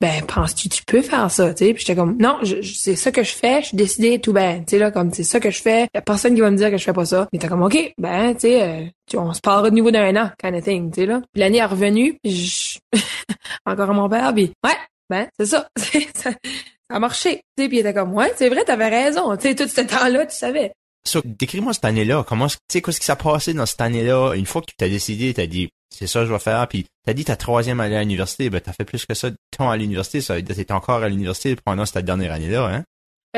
[0.00, 1.74] ben, penses-tu tu peux faire ça, tu sais?
[1.74, 4.64] Puis j'étais comme, non, je- c'est ça que je fais, je suis décidé, tout ben,
[4.64, 6.56] tu sais, là, comme, c'est ça que je fais, y a personne qui va me
[6.56, 7.28] dire que je fais pas ça.
[7.32, 8.84] Mais t'es comme, OK, ben, tu sais, euh,
[9.18, 11.20] on se parlera de niveau d'un an, kind of thing, tu sais, là.
[11.32, 12.78] Puis l'année est revenue, je...
[13.66, 14.76] encore à mon père, puis ouais,
[15.10, 15.68] ben, c'est ça,
[16.14, 16.30] ça,
[16.88, 19.68] a marché, tu puis il était comme, ouais, c'est vrai, t'avais raison, tu sais, tout
[19.68, 20.72] ce temps-là, tu savais.
[21.06, 22.24] So, décris-moi cette année-là.
[22.26, 24.34] Comment, tu sais, qu'est-ce qui s'est passé dans cette année-là?
[24.34, 26.86] Une fois que tu t'as décidé, t'as dit, c'est ça que je vais faire, puis
[27.04, 29.70] t'as dit ta troisième année à l'université, ben, t'as fait plus que ça de temps
[29.70, 32.84] à l'université, ça t'étais encore à l'université pendant cette dernière année-là, hein?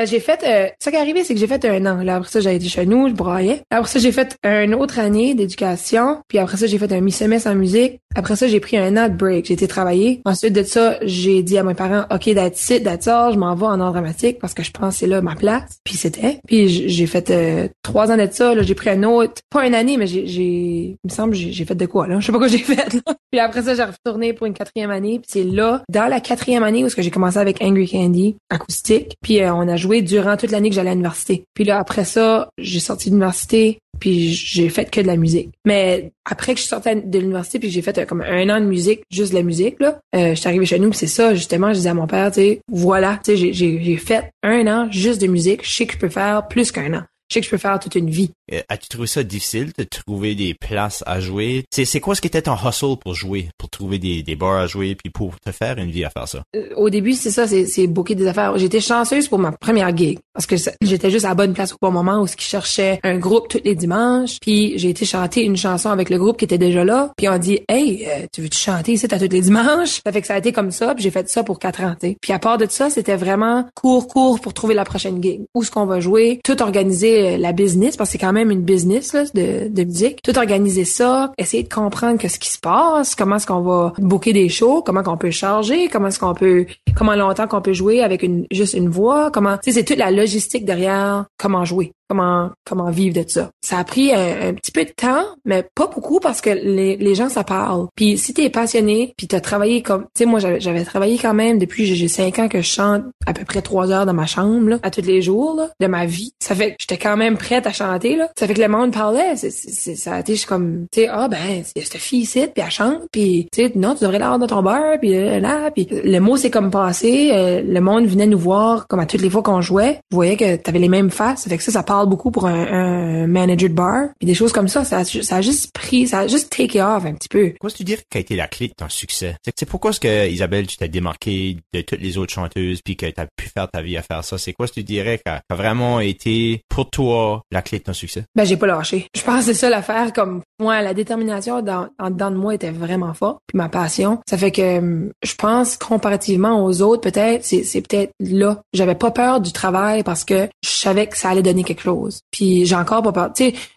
[0.05, 2.03] J'ai fait euh, ça qui est arrivé c'est que j'ai fait un an.
[2.03, 3.61] Là après ça j'ai été chez nous je broyais.
[3.69, 6.21] Après ça j'ai fait une autre année d'éducation.
[6.27, 7.99] Puis après ça j'ai fait un mi-semestre en musique.
[8.15, 9.45] Après ça j'ai pris un an de break.
[9.45, 10.21] J'ai été travailler.
[10.25, 13.33] Ensuite de ça j'ai dit à mes parents ok that's it that's all.
[13.33, 15.79] Je m'en vais en art dramatique parce que je pense que c'est là ma place
[15.83, 16.39] puis c'était.
[16.47, 18.55] Puis j'ai fait euh, trois ans de ça.
[18.55, 21.51] Là j'ai pris un autre pas une année mais j'ai j'ai il me semble j'ai
[21.51, 22.19] j'ai fait de quoi là?
[22.19, 23.13] Je sais pas quoi j'ai fait là.
[23.31, 25.19] puis après ça j'ai retourné pour une quatrième année.
[25.19, 29.17] Puis c'est là dans la quatrième année où j'ai commencé avec Angry Candy acoustique.
[29.21, 31.43] Puis euh, on a joué durant toute l'année que j'allais à l'université.
[31.53, 35.49] Puis là après ça j'ai sorti de l'université puis j'ai fait que de la musique.
[35.65, 38.61] Mais après que je suis sortie de l'université puis j'ai fait euh, comme un an
[38.61, 41.07] de musique juste de la musique là euh, je suis arrivée chez nous puis c'est
[41.07, 44.67] ça justement je disais à mon père tu sais voilà tu sais j'ai fait un
[44.67, 47.39] an juste de musique je sais que je peux faire plus qu'un an je sais
[47.41, 50.53] que je peux faire toute une vie Euh, As-tu trouvé ça difficile de trouver des
[50.55, 51.63] places à jouer?
[51.71, 54.57] C'est, c'est quoi ce qui était ton hustle pour jouer, pour trouver des, des bars
[54.59, 56.41] à jouer, puis pour te faire une vie à faire ça?
[56.55, 58.57] Euh, au début, c'est ça, c'est, c'est booker des affaires.
[58.57, 61.77] J'étais chanceuse pour ma première gig parce que j'étais juste à la bonne place au
[61.81, 64.37] bon moment où ce qui cherchait un groupe tous les dimanches.
[64.41, 67.11] Puis j'ai été chanter une chanson avec le groupe qui était déjà là.
[67.17, 70.21] Puis on dit, hey, euh, tu veux-tu chanter ici à tous les dimanches Ça fait
[70.21, 70.95] que ça a été comme ça.
[70.95, 71.95] Puis j'ai fait ça pour quatre ans.
[71.99, 75.41] Puis à part de ça, c'était vraiment court, court pour trouver la prochaine gig.
[75.53, 76.39] Où est-ce qu'on va jouer?
[76.43, 80.21] Tout organiser la business parce que c'est quand même une business de, musique.
[80.21, 84.33] Tout organiser ça, essayer de comprendre qu'est-ce qui se passe, comment est-ce qu'on va booker
[84.33, 86.65] des shows, comment qu'on peut charger, comment est-ce qu'on peut,
[86.95, 90.65] comment longtemps qu'on peut jouer avec une juste une voix, comment, c'est toute la logistique
[90.65, 93.49] derrière comment jouer, comment comment vivre de ça.
[93.61, 97.15] Ça a pris un, petit peu de temps, mais pas beaucoup parce que les, les
[97.15, 97.87] gens ça parle.
[97.95, 101.59] Puis si t'es passionné, puis t'as travaillé comme, tu sais, moi j'avais travaillé quand même
[101.59, 104.69] depuis j'ai cinq ans que je chante à peu près trois heures dans ma chambre
[104.69, 106.31] là, à tous les jours là, de ma vie.
[106.39, 108.29] Ça fait que j'étais quand même prête à chanter là.
[108.37, 111.07] Ça fait que le monde parlait, c'est c'est- c'est- ça a été comme, tu sais,
[111.11, 111.37] ah ben
[111.75, 114.19] il y a cette fille ici, puis elle chante, puis tu sais, non tu devrais
[114.19, 117.81] l'avoir dans ton beurre, puis là, là, puis le mot c'est comme passé, euh, le
[117.81, 120.79] monde venait nous voir comme à toutes les fois qu'on jouait, je voyais que t'avais
[120.79, 123.73] les mêmes faces, ça fait que ça ça parle beaucoup pour un, un manager de
[123.73, 126.49] bar, puis des choses comme ça, ça a, ça a juste pris, ça a juste
[126.49, 127.53] take off un petit peu.
[127.59, 129.35] Quoi tu dirais qu'a été la clé de ton succès?
[129.57, 133.05] C'est, pourquoi est-ce que, Isabelle, tu t'es démarqué de toutes les autres chanteuses puis que
[133.05, 134.37] t'as pu faire ta vie à faire ça?
[134.37, 137.83] C'est quoi ce que tu dirais qu'a, qu'a vraiment été, pour toi, la clé de
[137.83, 138.23] ton succès?
[138.35, 139.07] Ben j'ai pas lâché.
[139.15, 142.55] Je pense que c'est ça l'affaire comme moi la détermination dans en dedans de moi
[142.55, 144.19] était vraiment forte puis ma passion.
[144.29, 148.61] Ça fait que hum, je pense comparativement aux autres peut-être c'est c'est peut-être là.
[148.73, 152.21] J'avais pas peur du travail parce que je savais que ça allait donner quelque chose.
[152.31, 153.33] Puis j'ai encore pas peur.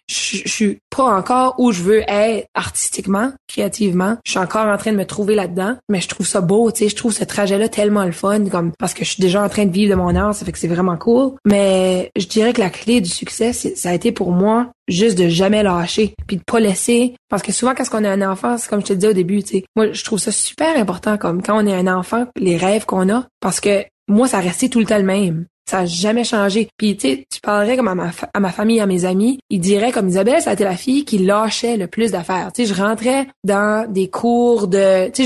[0.08, 4.16] Je suis pas encore où je veux être artistiquement, créativement.
[4.24, 6.70] Je suis encore en train de me trouver là-dedans, mais je trouve ça beau.
[6.70, 9.42] Tu sais, je trouve ce trajet-là tellement le fun, comme parce que je suis déjà
[9.42, 11.32] en train de vivre de mon art, ça fait que c'est vraiment cool.
[11.46, 15.28] Mais je dirais que la clé du succès, ça a été pour moi juste de
[15.28, 17.14] jamais lâcher, puis de pas laisser.
[17.28, 19.42] Parce que souvent, quand on a un enfant, c'est comme je te disais au début,
[19.42, 22.56] tu sais, moi, je trouve ça super important, comme quand on est un enfant, les
[22.56, 25.46] rêves qu'on a, parce que moi, ça restait tout le temps le même.
[25.68, 26.68] Ça a jamais changé.
[26.76, 29.38] Puis tu sais, tu parlerais comme à ma, fa- à ma famille, à mes amis,
[29.48, 32.50] ils diraient comme Isabelle, ça a été la fille qui lâchait le plus d'affaires.
[32.52, 35.24] Tu je rentrais dans des cours de, tu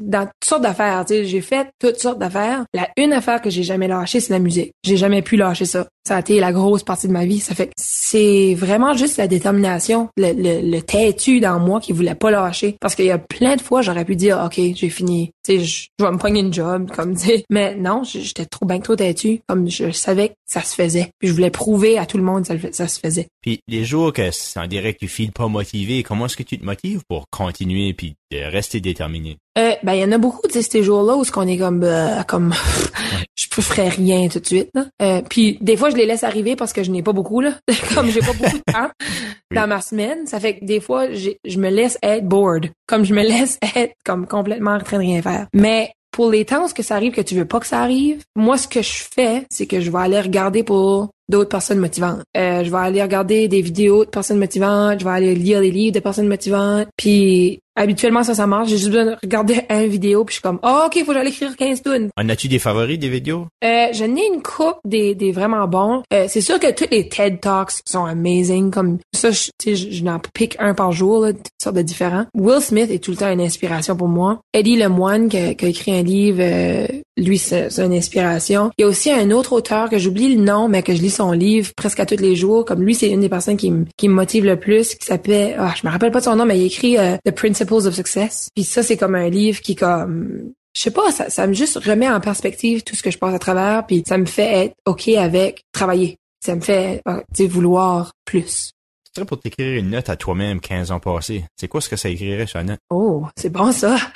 [0.00, 1.04] dans toutes sortes d'affaires.
[1.06, 2.64] Tu j'ai fait toutes sortes d'affaires.
[2.72, 4.72] La une affaire que j'ai jamais lâchée, c'est la musique.
[4.84, 5.86] J'ai jamais pu lâcher ça.
[6.06, 7.40] Ça a été la grosse partie de ma vie.
[7.40, 12.30] Ça fait c'est vraiment juste la détermination, le, le, têtu dans moi qui voulait pas
[12.30, 12.76] lâcher.
[12.80, 15.30] Parce qu'il y a plein de fois, j'aurais pu dire, OK, j'ai fini.
[15.44, 17.42] Tu sais, je, vais me prendre une job, comme, tu.
[17.50, 19.40] Mais non, j'étais trop bien trop têtu.
[19.48, 21.10] Comme, je savais que ça se faisait.
[21.18, 23.26] Puis je voulais prouver à tout le monde que ça se faisait.
[23.40, 26.58] Puis les jours que c'est en direct tu files pas motivé, comment est-ce que tu
[26.58, 29.38] te motives pour continuer puis de rester déterminé?
[29.56, 31.82] Euh, ben, il y en a beaucoup, sais, ces jours-là où ce qu'on est comme,
[31.84, 32.54] euh, comme,
[33.36, 34.86] je ne ferais rien tout de suite, là.
[35.00, 37.54] Euh, puis, des fois, je les laisse arriver parce que je n'ai pas beaucoup, là.
[37.94, 38.90] comme j'ai pas beaucoup de temps
[39.54, 40.26] dans ma semaine.
[40.26, 42.70] Ça fait que des fois, je me laisse être bored.
[42.86, 45.46] Comme je me laisse être, comme, complètement en train de rien faire.
[45.54, 47.80] Mais, pour les temps où ce que ça arrive que tu veux pas que ça
[47.80, 51.80] arrive, moi, ce que je fais, c'est que je vais aller regarder pour d'autres personnes
[51.80, 52.22] motivantes.
[52.36, 55.72] Euh, je vais aller regarder des vidéos de personnes motivantes, je vais aller lire des
[55.72, 59.86] livres de personnes motivantes, puis habituellement ça ça marche, j'ai juste besoin de regarder un
[59.86, 62.48] vidéo puis je suis comme "Ah OK, faut que j'aille écrire 15 tunes." En as-tu
[62.48, 63.46] des favoris des vidéos?
[63.64, 66.02] Euh, je n'ai une coupe des, des vraiment bons.
[66.12, 68.70] Euh, c'est sûr que tous les TED Talks sont amazing.
[68.70, 71.76] Comme ça, je, tu sais, je, je n'en pique un par jour, là, toutes sortes
[71.76, 72.26] de différents.
[72.34, 74.40] Will Smith est tout le temps une inspiration pour moi.
[74.52, 78.70] Eddie Lemoine, qui, a- qui a écrit un livre, euh, lui, c'est une inspiration.
[78.78, 81.10] Il y a aussi un autre auteur que j'oublie le nom, mais que je lis
[81.10, 82.64] son livre presque à tous les jours.
[82.64, 85.56] Comme lui, c'est une des personnes qui, me- qui me motive le plus, qui s'appelle,
[85.58, 87.30] ah, je me rappelle pas de son nom, mais il écrit euh, The
[87.64, 88.48] Principles of Success.
[88.54, 91.76] Puis ça, c'est comme un livre qui comme je sais pas, ça, ça me juste
[91.76, 94.74] remet en perspective tout ce que je passe à travers, puis ça me fait être
[94.86, 96.16] OK avec travailler.
[96.44, 98.72] Ça me fait, euh, vouloir plus.
[99.04, 101.44] Ce serait pour t'écrire une note à toi-même 15 ans passés.
[101.56, 102.80] C'est quoi ce que ça écrirait sur la note?
[102.90, 103.96] Oh, c'est bon ça.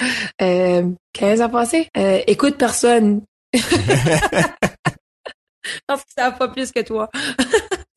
[0.41, 1.89] Euh, 15 ans passés?
[1.97, 3.23] Euh, écoute personne.
[5.87, 7.11] Parce que ça pas plus que toi.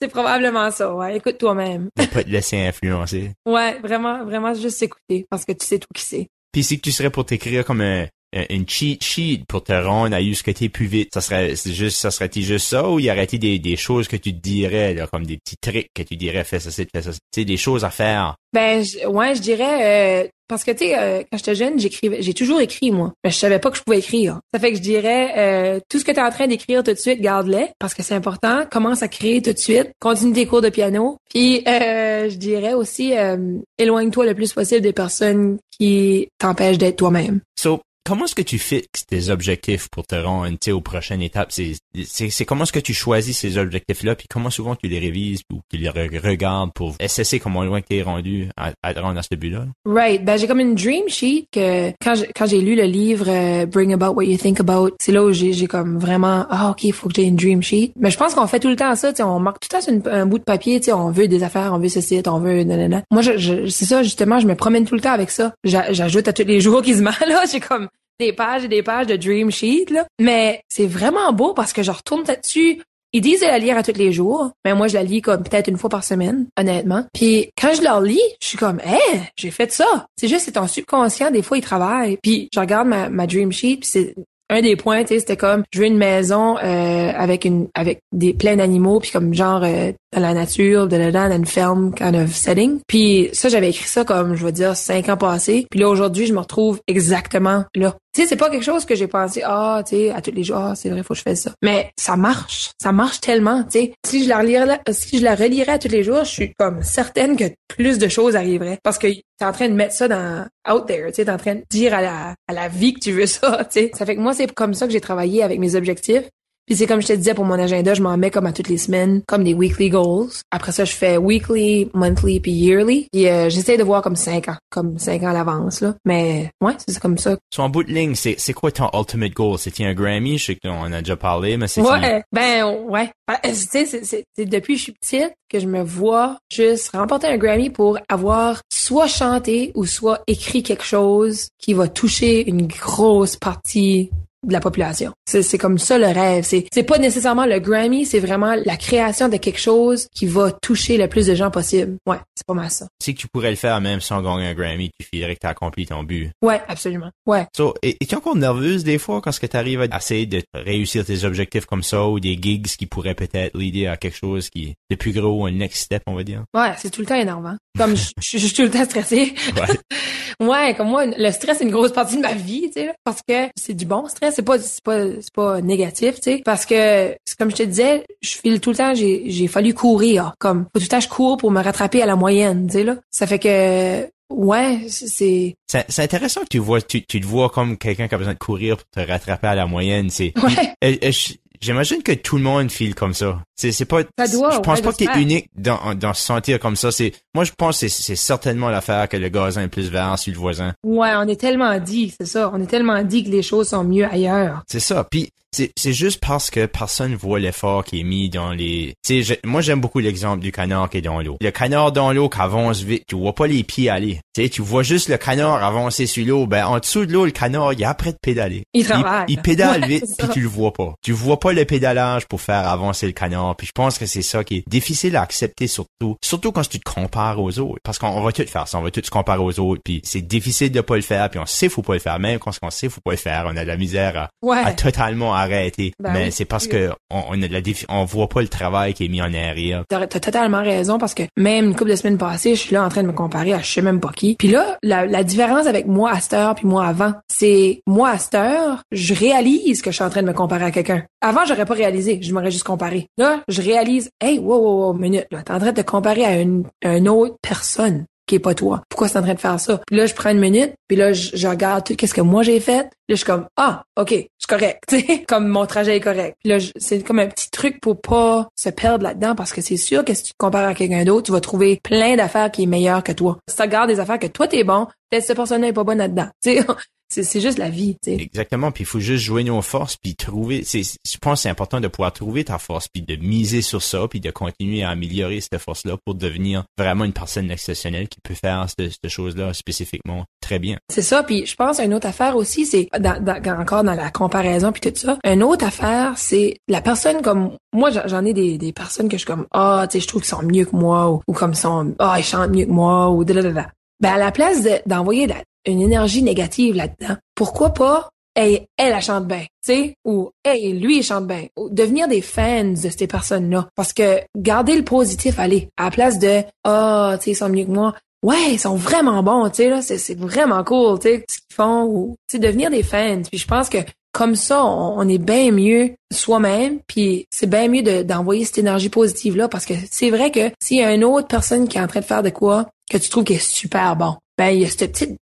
[0.01, 1.17] C'est probablement ça, ouais.
[1.17, 1.89] Écoute toi-même.
[1.97, 3.33] Ne pas te laisser influencer.
[3.45, 6.27] Ouais, vraiment, vraiment juste s'écouter parce que tu sais tout qui c'est.
[6.51, 8.07] Puis si tu serais pour t'écrire comme un-
[8.49, 11.73] une cheat sheet pour te rendre à ce que t'es plus vite, ça serait c'est
[11.73, 14.93] juste ça serait-il juste ça ou y aurait-il des, des choses que tu te dirais
[14.93, 17.57] là, comme des petits trucs que tu dirais fais ça, fais ça, tu sais des
[17.57, 18.35] choses à faire?
[18.53, 22.21] Ben, je- ouais, je dirais euh, parce que tu sais, euh, quand j'étais jeune, j'écrivais,
[22.21, 24.39] j'ai toujours écrit moi, mais je savais pas que je pouvais écrire.
[24.53, 26.91] Ça fait que je dirais euh, tout ce que tu es en train d'écrire tout
[26.91, 28.65] de suite, garde-les parce que c'est important.
[28.69, 29.91] Commence à créer tout de suite.
[30.01, 31.15] Continue tes cours de piano.
[31.33, 36.97] Puis euh, je dirais aussi euh, éloigne-toi le plus possible des personnes qui t'empêchent d'être
[36.97, 37.39] toi-même.
[37.57, 41.51] So, comment est-ce que tu fixes tes objectifs pour te rendre tu aux prochaines étapes?
[41.51, 45.61] C'est, comment est-ce que tu choisis ces objectifs-là, puis comment souvent tu les révises ou
[45.69, 49.19] tu les re- regardes pour assesser comment loin que t'es rendu à, à te rendre
[49.19, 49.65] à ce but-là?
[49.85, 50.23] Right.
[50.25, 53.65] Ben, j'ai comme une dream sheet que quand j'ai, quand j'ai lu le livre euh,
[53.65, 56.93] Bring About What You Think About, c'est là où j'ai, comme vraiment, ah, OK, il
[56.93, 57.93] faut que j'ai une dream sheet.
[57.99, 59.91] Mais je pense qu'on fait tout le temps ça, tu on marque tout le temps
[59.91, 62.39] une- un bout de papier, tu on veut des affaires, on veut ce site, on
[62.39, 63.03] veut nanana.
[63.11, 65.53] Moi, je, je- c'est ça, justement, je me promène tout le temps avec ça.
[65.63, 67.87] J'a- j'ajoute à tous les jours met là, j'ai comme
[68.19, 70.05] des pages et des pages de dream sheet, là.
[70.19, 72.81] Mais c'est vraiment beau parce que je retourne là-dessus
[73.13, 75.43] ils disent de la lire à tous les jours, mais moi je la lis comme
[75.43, 77.05] peut-être une fois par semaine, honnêtement.
[77.13, 80.05] Puis quand je la lis, je suis comme, eh, j'ai fait ça.
[80.15, 82.17] C'est juste c'est ton subconscient des fois il travaille.
[82.23, 84.15] Puis je regarde ma, ma dream sheet, puis c'est
[84.51, 88.01] un des points, tu sais, c'était comme je veux une maison euh, avec une avec
[88.11, 91.93] des plein d'animaux, puis comme genre euh, dans la nature, de là dans une ferme
[91.95, 92.79] kind of setting.
[92.85, 95.65] Puis ça j'avais écrit ça comme je veux dire cinq ans passés.
[95.71, 97.95] Puis là aujourd'hui je me retrouve exactement là.
[98.13, 100.43] Tu sais, c'est pas quelque chose que j'ai pensé, ah, tu sais, à tous les
[100.43, 101.51] jours, ah, c'est vrai, faut que je fasse ça.
[101.61, 102.71] Mais ça marche.
[102.81, 103.93] Ça marche tellement, tu sais.
[104.05, 106.83] Si je la relirais, si je la relirais à tous les jours, je suis comme
[106.83, 108.79] certaine que plus de choses arriveraient.
[108.83, 111.37] Parce que t'es en train de mettre ça dans, out there, tu sais, t'es en
[111.37, 113.91] train de dire à la, à la vie que tu veux ça, tu sais.
[113.97, 116.23] Ça fait que moi, c'est comme ça que j'ai travaillé avec mes objectifs.
[116.71, 118.69] Puis c'est comme je te disais pour mon agenda, je m'en mets comme à toutes
[118.69, 120.29] les semaines, comme des weekly goals.
[120.51, 123.07] Après ça, je fais weekly, monthly puis yearly.
[123.11, 125.95] Puis euh, j'essaie de voir comme cinq ans, comme cinq ans à l'avance là.
[126.05, 127.35] Mais ouais, c'est comme ça.
[127.53, 129.57] So, en bout de ligne, c'est, c'est quoi ton ultimate goal?
[129.59, 130.37] C'est-tu un Grammy?
[130.37, 133.09] Je sais qu'on en a déjà parlé, mais c'est Ouais, ben ouais.
[133.27, 136.37] Ben, Tu sais, c'est- c'est c'est depuis que je suis petite que je me vois
[136.49, 141.89] juste remporter un Grammy pour avoir soit chanté ou soit écrit quelque chose qui va
[141.89, 144.09] toucher une grosse partie
[144.47, 145.11] de la population.
[145.25, 146.43] C'est, c'est comme ça le rêve.
[146.43, 150.51] C'est, c'est pas nécessairement le Grammy, c'est vraiment la création de quelque chose qui va
[150.51, 151.97] toucher le plus de gens possible.
[152.07, 152.87] Ouais, c'est pas mal ça.
[152.99, 155.49] C'est que tu pourrais le faire même sans gagner un Grammy, tu filerais que t'as
[155.49, 156.31] accompli ton but.
[156.41, 157.09] Ouais, absolument.
[157.25, 157.45] Ouais.
[157.55, 161.23] So, es- es-tu encore nerveuse des fois quand tu arrives à essayer de réussir tes
[161.23, 164.73] objectifs comme ça ou des gigs qui pourraient peut-être l'aider à quelque chose qui est
[164.89, 166.43] de plus gros, un next step, on va dire?
[166.53, 167.55] Ouais, c'est tout le temps énervant.
[167.77, 169.33] Comme je suis tout le temps stressée.
[169.55, 169.77] ouais,
[170.77, 173.21] comme moi, le stress c'est une grosse partie de ma vie, tu sais, là, parce
[173.27, 176.65] que c'est du bon stress, c'est pas c'est pas c'est pas négatif, tu sais, parce
[176.65, 180.63] que comme je te disais, je file tout le temps, j'ai j'ai fallu courir, comme
[180.65, 182.95] faut tout le temps je cours pour me rattraper à la moyenne, tu sais là.
[183.11, 187.49] Ça fait que ouais, c'est C'est c'est intéressant que tu vois, tu, tu te vois
[187.49, 190.09] comme quelqu'un qui a besoin de courir pour te rattraper à la moyenne.
[190.09, 193.39] C'est, ouais, Euh, euh, je- J'imagine que tout le monde file comme ça.
[193.55, 196.23] C'est, c'est pas, Ça doit, je pense ouais, pas que t'es unique dans, dans se
[196.23, 196.91] sentir comme ça.
[196.91, 200.17] C'est, moi, je pense que c'est, c'est certainement l'affaire que le gazon est plus vert
[200.17, 200.73] sur le voisin.
[200.83, 203.83] ouais, on est tellement dit, c'est ça, on est tellement dit que les choses sont
[203.83, 204.63] mieux ailleurs.
[204.67, 205.03] C'est ça.
[205.09, 208.93] Puis c'est juste parce que personne voit l'effort qui est mis dans les.
[209.05, 211.37] Tu sais, j'ai- moi j'aime beaucoup l'exemple du canard qui est dans l'eau.
[211.41, 214.19] Le canard dans l'eau qui avance vite, tu vois pas les pieds aller.
[214.33, 216.47] Tu sais, tu vois juste le canard avancer sur l'eau.
[216.47, 218.63] Ben en dessous de l'eau, le canard il est après de pédaler.
[218.73, 219.25] Il travaille.
[219.27, 220.93] Il, pédale Ouais, vite, puis tu le vois pas.
[221.01, 223.55] Tu vois pas le pédalage pour faire avancer le canard.
[223.57, 226.79] Puis je pense que c'est ça qui est difficile à accepter surtout, surtout quand tu
[226.79, 227.79] te compares aux autres.
[227.83, 229.81] Parce qu'on on va tout faire ça, on va tout se comparer aux autres.
[229.83, 231.29] Puis c'est difficile de pas le faire.
[231.29, 232.19] Puis on sait faut pas le faire.
[232.19, 234.59] Même quand on sait faut pas le faire, on a de la misère à Ouais.
[234.63, 235.93] à totalement arrêter.
[235.99, 236.31] Ben mais oui.
[236.31, 239.05] c'est parce que on, on a de la défi- on voit pas le travail qui
[239.05, 239.83] est mis en arrière.
[239.89, 242.89] T'as totalement raison parce que même une couple de semaines passées, je suis là en
[242.89, 244.35] train de me comparer à je sais même pas qui.
[244.35, 248.09] Puis là, la, la différence avec moi à cette heure puis moi avant, c'est moi
[248.09, 251.03] à cette heure, je réalise que je suis en train de me comparer à quelqu'un.
[251.21, 253.07] Avant, j'aurais pas réalisé, je m'aurais juste comparé.
[253.17, 256.25] Là, je réalise, hey, wow, wow, wow, minute, là, t'es en train de te comparer
[256.25, 258.81] à une, à une autre personne qui pas toi.
[258.89, 259.79] Pourquoi c'est en train de faire ça?
[259.87, 262.43] Puis là, je prends une minute, puis là, je, je regarde tout qu'est-ce que moi
[262.43, 262.83] j'ai fait.
[262.83, 266.37] Là, je suis comme, ah, ok, c'est correct, tu comme mon trajet est correct.
[266.39, 269.61] Puis là, je- c'est comme un petit truc pour pas se perdre là-dedans, parce que
[269.61, 272.49] c'est sûr que si tu te compares à quelqu'un d'autre, tu vas trouver plein d'affaires
[272.51, 273.37] qui est meilleur que toi.
[273.49, 275.97] Si tu regardes des affaires que toi t'es bon, peut-être cette personne-là est pas bonne
[275.97, 276.27] là-dedans.
[277.11, 278.21] C'est c'est juste la vie, tu sais.
[278.21, 278.71] Exactement.
[278.71, 280.63] Puis il faut juste jouer nos forces puis trouver.
[280.63, 283.81] C'est, je pense que c'est important de pouvoir trouver ta force puis de miser sur
[283.81, 288.19] ça puis de continuer à améliorer cette force-là pour devenir vraiment une personne exceptionnelle qui
[288.23, 290.77] peut faire cette, cette chose-là spécifiquement très bien.
[290.89, 294.09] C'est ça, puis je pense une autre affaire aussi, c'est dans, dans- encore dans la
[294.11, 295.17] comparaison puis tout ça.
[295.25, 299.21] Une autre affaire, c'est la personne comme moi, j'en- ai des, des personnes que je
[299.23, 301.51] suis comme ah, tu sais, je trouve qu'ils sont mieux que moi ou, ou comme
[301.51, 303.69] ils sont ah, ils chantent mieux que moi ou da da da.
[303.99, 308.65] Ben à la place de- d'envoyer de la- une énergie négative là-dedans, pourquoi pas Hey,
[308.77, 311.47] elle, elle chante bien, tu sais, ou hey, lui, il chante bien.
[311.69, 313.67] Devenir des fans de ces personnes-là.
[313.75, 317.49] Parce que garder le positif, allez, à la place de ah, tu sais, ils sont
[317.49, 317.93] mieux que moi.
[318.23, 321.55] Ouais, ils sont vraiment bons, tu sais, là, c'est, vraiment cool, tu sais, ce qu'ils
[321.55, 323.21] font, ou, tu sais, devenir des fans.
[323.29, 323.79] Puis je pense que
[324.13, 328.89] comme ça, on, est bien mieux soi-même, puis c'est bien mieux de- d'envoyer cette énergie
[328.89, 331.87] positive-là, parce que c'est vrai que s'il y a une autre personne qui est en
[331.87, 334.65] train de faire de quoi, que tu trouves qui est super bon, ben, il y
[334.65, 335.17] a cette petite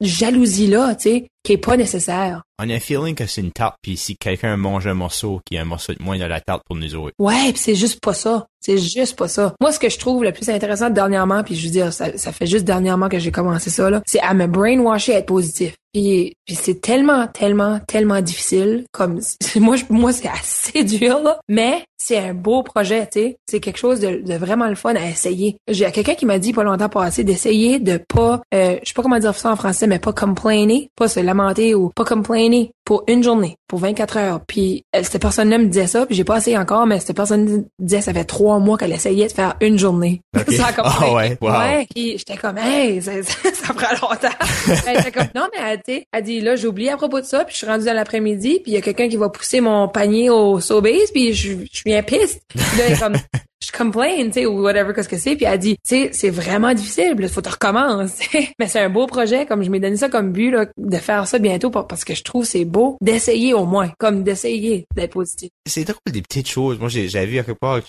[0.00, 2.42] jalousie-là, tu sais, qui est pas nécessaire.
[2.58, 5.56] On a un feeling que c'est une tarte puis si quelqu'un mange un morceau, qu'il
[5.56, 7.14] y a un morceau de moins dans la tarte pour nous autres.
[7.18, 8.46] Ouais, pis c'est juste pas ça.
[8.64, 9.54] C'est juste pas ça.
[9.60, 12.32] Moi, ce que je trouve le plus intéressant dernièrement, puis je veux dire, ça, ça
[12.32, 15.74] fait juste dernièrement que j'ai commencé ça, là, c'est à me brainwasher à être positif.
[15.92, 18.84] Puis, puis c'est tellement, tellement, tellement difficile.
[18.90, 19.20] Comme
[19.56, 23.36] moi, moi, c'est assez dur, là, mais c'est un beau projet, tu sais.
[23.46, 25.56] C'est quelque chose de, de vraiment le fun à essayer.
[25.68, 29.02] J'ai quelqu'un qui m'a dit pas longtemps passé d'essayer de pas, euh, je sais pas
[29.02, 33.04] comment dire ça en français, mais pas complainer, pas se lamenter ou pas complainer pour
[33.08, 34.40] une journée, pour 24 heures.
[34.46, 37.64] Puis elle, cette personne-là me disait ça, puis j'ai pas essayé encore, mais cette personne
[37.78, 40.20] disait ça fait trois mois qu'elle essayait de faire une journée.
[40.50, 41.50] Ça a Ah ouais, wow.
[41.50, 44.28] Ouais, puis j'étais comme hey, ça, ça, ça prend longtemps.
[44.86, 47.20] elle était comme non mais elle, tu sais, elle dit là j'ai oublié à propos
[47.20, 49.28] de ça, puis je suis rendue dans l'après-midi, puis il y a quelqu'un qui va
[49.28, 52.42] pousser mon panier au Sobeys, puis je, je suis bien piste.
[52.48, 53.16] Puis là elle est comme
[53.66, 55.36] je complain, tu sais, ou whatever, qu'est-ce que c'est.
[55.36, 58.18] Puis elle dit, tu sais, c'est vraiment difficile, il faut que tu recommences.
[58.58, 61.26] Mais c'est un beau projet, comme je m'ai donné ça comme but, là, de faire
[61.26, 65.12] ça bientôt, pa- parce que je trouve c'est beau d'essayer au moins, comme d'essayer d'être
[65.12, 65.50] positif.
[65.66, 66.78] C'est drôle des petites choses.
[66.78, 67.80] Moi, j'ai, j'avais vu à quelque part,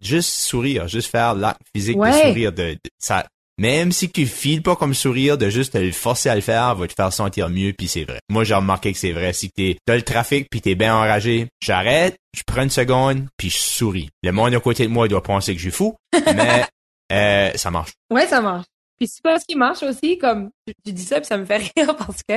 [0.00, 3.26] juste sourire, juste faire l'acte physique de sourire, de, de- ça,
[3.60, 6.74] même si tu files pas comme sourire, de juste te le forcer à le faire,
[6.74, 8.18] va te faire sentir mieux, puis c'est vrai.
[8.30, 9.34] Moi, j'ai remarqué que c'est vrai.
[9.34, 13.50] Si t'es dans le trafic, puis t'es bien enragé, j'arrête, je prends une seconde, puis
[13.50, 14.08] je souris.
[14.22, 15.94] Le monde à côté de moi doit penser que je suis fou,
[16.34, 16.64] mais
[17.12, 17.92] euh, ça marche.
[18.10, 18.64] Ouais, ça marche.
[18.98, 20.48] Puis c'est pas ce qui marche aussi, comme
[20.84, 22.34] tu, dis ça, puis ça me fait rire parce que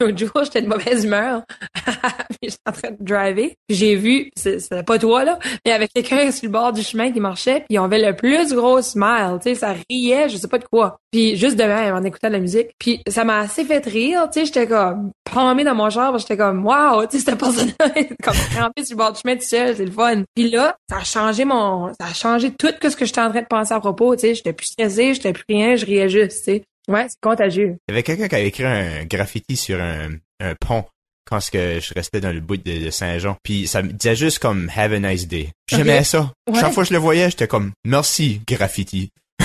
[0.00, 1.42] l'autre jour, j'étais de mauvaise humeur.
[2.40, 3.52] puis j'étais en train de driver.
[3.68, 7.20] J'ai vu, c'est- pas toi, là, mais avec quelqu'un sur le bord du chemin qui
[7.20, 10.58] marchait, puis on avait le plus gros smile, tu sais, ça riait, je sais pas
[10.58, 10.98] de quoi.
[11.10, 12.70] Puis juste de même, en écoutant de la musique.
[12.78, 16.36] Puis ça m'a assez fait rire, tu sais, j'étais comme palmé dans mon que j'étais
[16.36, 19.42] comme, wow, tu sais, cette personne-là est comme campée sur le bord du chemin tout
[19.44, 20.22] seul, c'est le fun.
[20.34, 23.42] Puis là, ça a changé mon, ça a changé tout ce que j'étais en train
[23.42, 26.38] de penser à propos, tu sais, j'étais plus stressée, j'étais plus rien, je riais juste,
[26.38, 26.64] tu sais.
[26.88, 27.76] Ouais, c'est contagieux.
[27.88, 30.10] Il y avait quelqu'un qui avait écrit un graffiti sur un,
[30.40, 30.84] un pont
[31.26, 33.36] quand ce que je restais dans le bout de, de Saint-Jean.
[33.42, 35.50] Puis ça me disait juste comme Have a nice day.
[35.68, 36.32] J'aimais ça.
[36.50, 36.60] Ouais.
[36.60, 39.10] Chaque fois que je le voyais, j'étais comme Merci graffiti.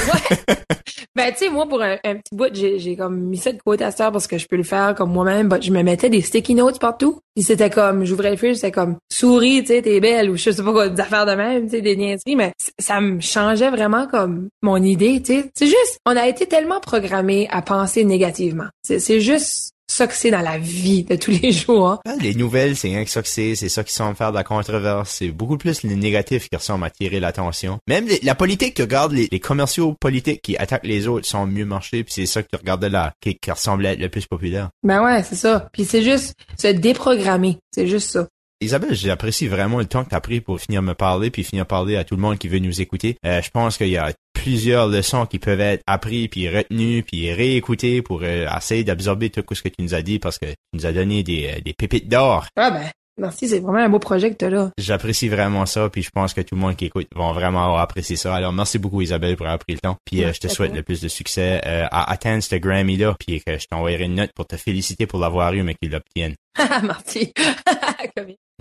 [1.15, 3.83] Ben, tu sais, moi, pour un, un petit bout, j'ai, comme mis ça de côté
[3.83, 5.49] à heure parce que je peux le faire comme moi-même.
[5.61, 7.19] Je me mettais des sticky notes partout.
[7.35, 10.51] Puis c'était comme, j'ouvrais le fil, c'était comme, souris, tu sais, t'es belle, ou je
[10.51, 12.35] sais pas quoi, des affaires de même, tu sais, des niaiseries.
[12.35, 15.49] Mais ça me changeait vraiment comme mon idée, tu sais.
[15.55, 18.67] C'est juste, on a été tellement programmé à penser négativement.
[18.83, 21.87] C'est juste ça que c'est dans la vie de tous les jours.
[21.89, 21.99] hein.
[22.05, 23.55] Ah, Les nouvelles, c'est rien que ça que c'est.
[23.55, 25.09] C'est ça qui semble faire de la controverse.
[25.11, 27.79] C'est beaucoup plus les négatifs qui ressemblent à attirer l'attention.
[27.87, 31.45] Même les- la politique, tu regardes les, les commerciaux politiques qui attaquent les autres sont
[31.45, 32.03] mieux marchés.
[32.03, 34.69] Puis c'est ça que tu regardais là, qui, qui ressemblait être le plus populaire.
[34.83, 35.67] Ben ouais, c'est ça.
[35.73, 37.57] Puis c'est juste se déprogrammer.
[37.73, 38.27] C'est juste ça.
[38.61, 41.65] Isabelle, j'apprécie vraiment le temps que tu as pris pour finir me parler puis finir
[41.65, 43.15] parler à tout le monde qui veut nous écouter.
[43.25, 47.31] Euh, je pense qu'il y a plusieurs leçons qui peuvent être apprises puis retenues puis
[47.33, 50.55] réécoutées pour euh, essayer d'absorber tout ce que tu nous as dit parce que tu
[50.73, 52.47] nous as donné des, euh, des pépites d'or.
[52.55, 52.85] Ah ben,
[53.17, 54.71] merci, c'est vraiment un beau projet que t'as là.
[54.77, 58.15] J'apprécie vraiment ça puis je pense que tout le monde qui écoute va vraiment apprécier
[58.15, 58.33] ça.
[58.33, 59.97] Alors merci beaucoup Isabelle pour avoir pris le temps.
[60.05, 63.15] Puis euh, je te souhaite le plus de succès euh, à atteindre ce Grammy là
[63.19, 66.35] puis que je t'enverrai une note pour te féliciter pour l'avoir eu mais qu'il l'obtienne.
[66.83, 67.33] merci.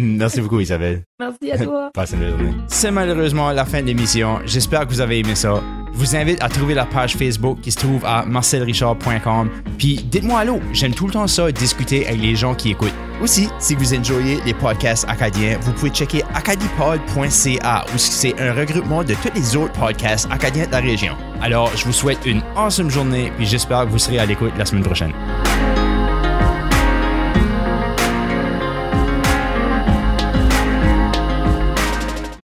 [0.01, 1.03] Merci beaucoup Isabelle.
[1.19, 1.91] merci à toi.
[1.95, 2.55] Passe une belle journée.
[2.69, 4.39] C'est malheureusement la fin de l'émission.
[4.45, 5.61] J'espère que vous avez aimé ça.
[5.93, 9.51] Je vous invite à trouver la page Facebook qui se trouve à marcelrichard.com.
[9.79, 12.95] Puis dites-moi allô, j'aime tout le temps ça, discuter avec les gens qui écoutent.
[13.21, 19.03] Aussi, si vous enjoyez les podcasts acadiens, vous pouvez checker acadipod.ca où c'est un regroupement
[19.03, 21.17] de tous les autres podcasts acadiens de la région.
[21.43, 24.67] Alors, je vous souhaite une awesome journée puis j'espère que vous serez à l'écoute la
[24.67, 25.13] semaine prochaine.